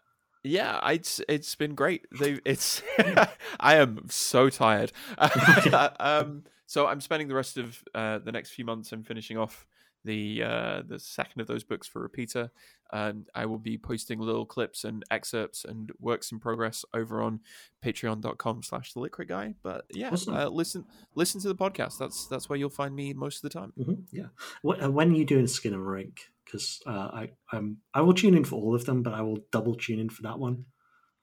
[0.43, 2.05] yeah, it's it's been great.
[2.19, 2.81] They it's
[3.59, 4.91] I am so tired.
[5.99, 8.91] um, so I'm spending the rest of uh, the next few months.
[8.91, 9.65] I'm finishing off
[10.05, 12.51] the uh, the second of those books for repeater,
[12.91, 17.39] and I will be posting little clips and excerpts and works in progress over on
[17.83, 19.55] Patreon.com/slash The Licorice Guy.
[19.63, 20.33] But yeah, Awesome.
[20.35, 20.85] uh, listen
[21.15, 21.97] listen to the podcast.
[21.97, 23.73] That's that's where you'll find me most of the time.
[23.79, 24.27] Mhm, yeah.
[24.65, 26.17] Wh- uh, When are you doing Skinamarink?
[26.45, 29.39] Because uh, I um, I will tune in for all of them, but I will
[29.51, 30.65] double tune in for that one.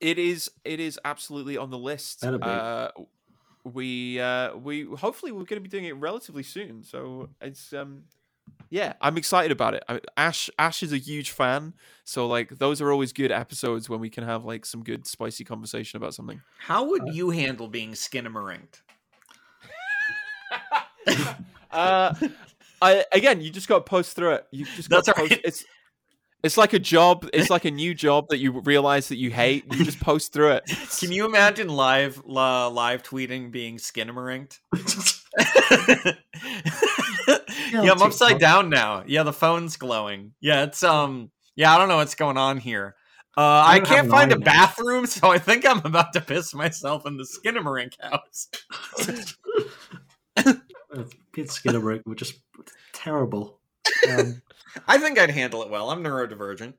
[0.01, 0.51] It is.
[0.64, 2.24] It is absolutely on the list.
[2.24, 2.91] Uh,
[3.64, 6.83] we uh, we hopefully we're going to be doing it relatively soon.
[6.83, 8.05] So it's um,
[8.70, 9.84] yeah, I'm excited about it.
[9.88, 11.74] I, Ash Ash is a huge fan.
[12.04, 15.44] So like those are always good episodes when we can have like some good spicy
[15.44, 16.40] conversation about something.
[16.58, 18.80] how would you handle being Skinamarink
[21.70, 22.14] uh,
[22.82, 24.46] I again, you just got to post through it.
[24.50, 25.32] You just got to post.
[25.32, 25.40] right.
[25.44, 25.64] It's
[26.42, 27.28] it's like a job.
[27.32, 29.64] It's like a new job that you realize that you hate.
[29.72, 30.70] You just post through it.
[30.98, 34.58] Can you imagine live la, live tweeting being skinamarinked?
[37.72, 39.04] yeah, I'm upside down now.
[39.06, 40.32] Yeah, the phone's glowing.
[40.40, 42.96] Yeah, it's um yeah, I don't know what's going on here.
[43.36, 44.44] Uh, I, don't can't find a mine.
[44.44, 48.48] bathroom, so I think I'm about to piss myself in the Skinamarink house.
[51.32, 52.40] Pete Skinamarink were just
[52.92, 53.60] terrible.
[54.10, 54.42] Um,
[54.88, 55.90] I think I'd handle it well.
[55.90, 56.74] I'm neurodivergent.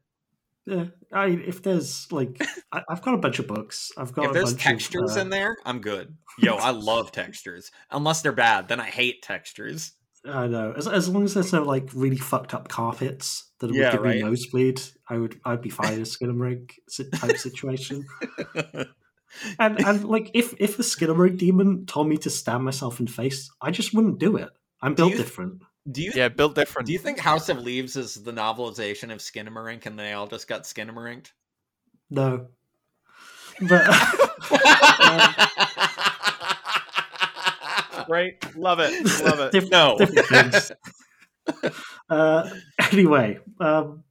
[0.66, 3.92] yeah, I if there's like I, I've got a bunch of books.
[3.98, 6.16] I've got If a there's bunch textures of, uh, in there, I'm good.
[6.38, 7.72] Yo, I love textures.
[7.92, 9.94] Unless they're bad, then I hate textures.
[10.26, 10.74] I know.
[10.78, 14.02] As, as long as there's no like really fucked up carpets that would Yeah, give
[14.02, 14.18] right.
[14.18, 16.74] me nosebleed, I would I'd be fine in a Skinamarink
[17.16, 18.06] type situation.
[19.58, 23.12] And and like if if the Skinamarink demon told me to stab myself in the
[23.12, 24.50] face, I just wouldn't do it.
[24.82, 25.62] I'm Do built you- different.
[25.92, 26.86] Do you Yeah, built different.
[26.86, 30.48] do you think House of Leaves is the novelization of Skinamarink and they all just
[30.48, 31.32] got Skinamarinked?
[32.12, 32.50] No.
[33.60, 33.88] But
[34.52, 35.90] um,
[38.12, 38.92] Great, love it,
[39.24, 39.52] love it.
[39.54, 39.98] Diff- no.
[42.10, 42.50] uh,
[42.92, 44.04] anyway, um,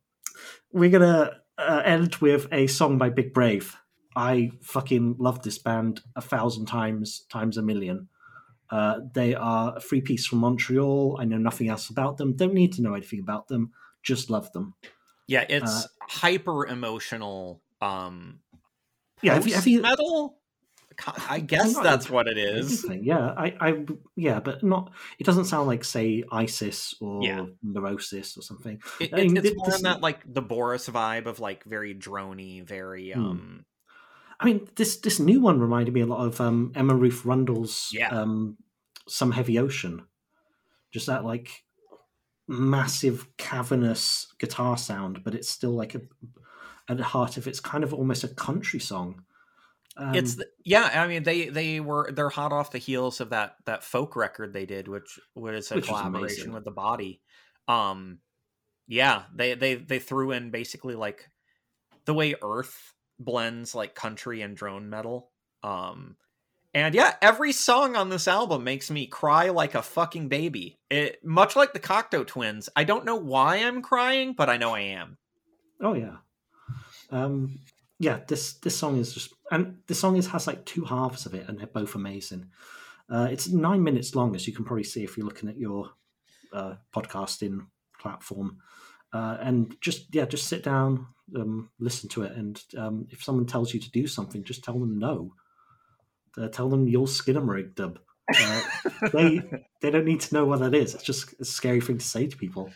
[0.72, 3.76] we're gonna uh, end with a song by Big Brave.
[4.16, 8.08] I fucking love this band a thousand times, times a million.
[8.70, 11.18] Uh, they are a free piece from Montreal.
[11.20, 12.34] I know nothing else about them.
[12.34, 13.72] Don't need to know anything about them.
[14.02, 14.72] Just love them.
[15.26, 17.60] Yeah, it's Uh, hyper emotional.
[17.82, 18.40] Um,
[19.20, 20.39] Yeah, have you, have you metal?
[21.28, 22.86] I guess not- that's what it is.
[22.88, 23.84] Yeah, I, I,
[24.16, 24.92] yeah, but not.
[25.18, 27.46] It doesn't sound like, say, ISIS or Yeah.
[27.62, 28.80] Neurosis or something.
[29.00, 31.94] It, I mean, it's thi- more this- that like the Boris vibe of like very
[31.94, 33.24] drony, very Hmm.
[33.24, 33.64] um.
[34.42, 37.90] I mean, this this new one reminded me a lot of um, Emma Ruth Rundle's
[37.92, 38.08] Yeah.
[38.08, 38.56] um,
[39.06, 40.06] "Some Heavy Ocean."
[40.92, 41.50] Just that like
[42.48, 46.00] massive cavernous guitar sound, but it's still like a
[46.88, 49.22] at the heart of it's kind of almost a country song.
[50.00, 50.90] Um, it's the, yeah.
[50.94, 54.54] I mean, they they were they're hot off the heels of that that folk record
[54.54, 57.20] they did, which was a Which collaboration with the Body.
[57.68, 58.20] Um,
[58.88, 61.28] yeah, they they they threw in basically like
[62.06, 65.30] the way Earth blends like country and drone metal.
[65.62, 66.16] Um,
[66.72, 70.78] and yeah, every song on this album makes me cry like a fucking baby.
[70.88, 72.70] It much like the Cocteau Twins.
[72.74, 75.18] I don't know why I'm crying, but I know I am.
[75.82, 76.16] Oh yeah,
[77.10, 77.58] um,
[78.00, 78.20] yeah.
[78.26, 81.46] This this song is just, and the song is has like two halves of it,
[81.48, 82.46] and they're both amazing.
[83.08, 85.90] Uh, it's nine minutes long, as you can probably see if you're looking at your
[86.52, 87.66] uh, podcasting
[88.00, 88.58] platform.
[89.12, 93.46] Uh, and just yeah, just sit down, um, listen to it, and um, if someone
[93.46, 95.34] tells you to do something, just tell them no.
[96.38, 97.98] Uh, tell them you'll skin 'em rig dub.
[98.34, 98.62] Uh,
[99.12, 99.40] they
[99.82, 100.94] they don't need to know what that is.
[100.94, 102.70] It's just a scary thing to say to people.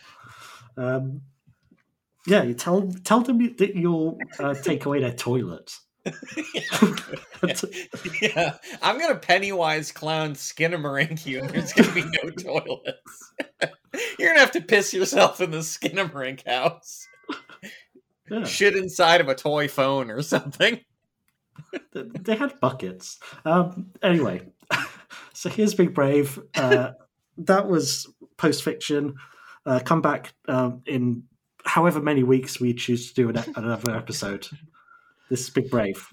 [0.77, 1.21] Um,
[2.27, 5.81] yeah, you tell tell them that you'll uh, take away their toilets.
[8.21, 13.33] yeah, I'm gonna Pennywise clown Skinamarink you, and there's gonna be no toilets.
[14.19, 17.07] You're gonna have to piss yourself in the Skinamarink house.
[18.29, 20.81] Yeah, Shit inside of a toy phone or something.
[21.93, 23.19] they had buckets.
[23.45, 24.41] Um, anyway,
[25.33, 26.39] so here's Big Brave.
[26.55, 26.91] Uh,
[27.37, 28.07] that was
[28.37, 29.15] post fiction.
[29.65, 31.23] Uh, come back um, in
[31.65, 34.47] however many weeks we choose to do an, another episode.
[35.27, 36.07] This is Big Brave.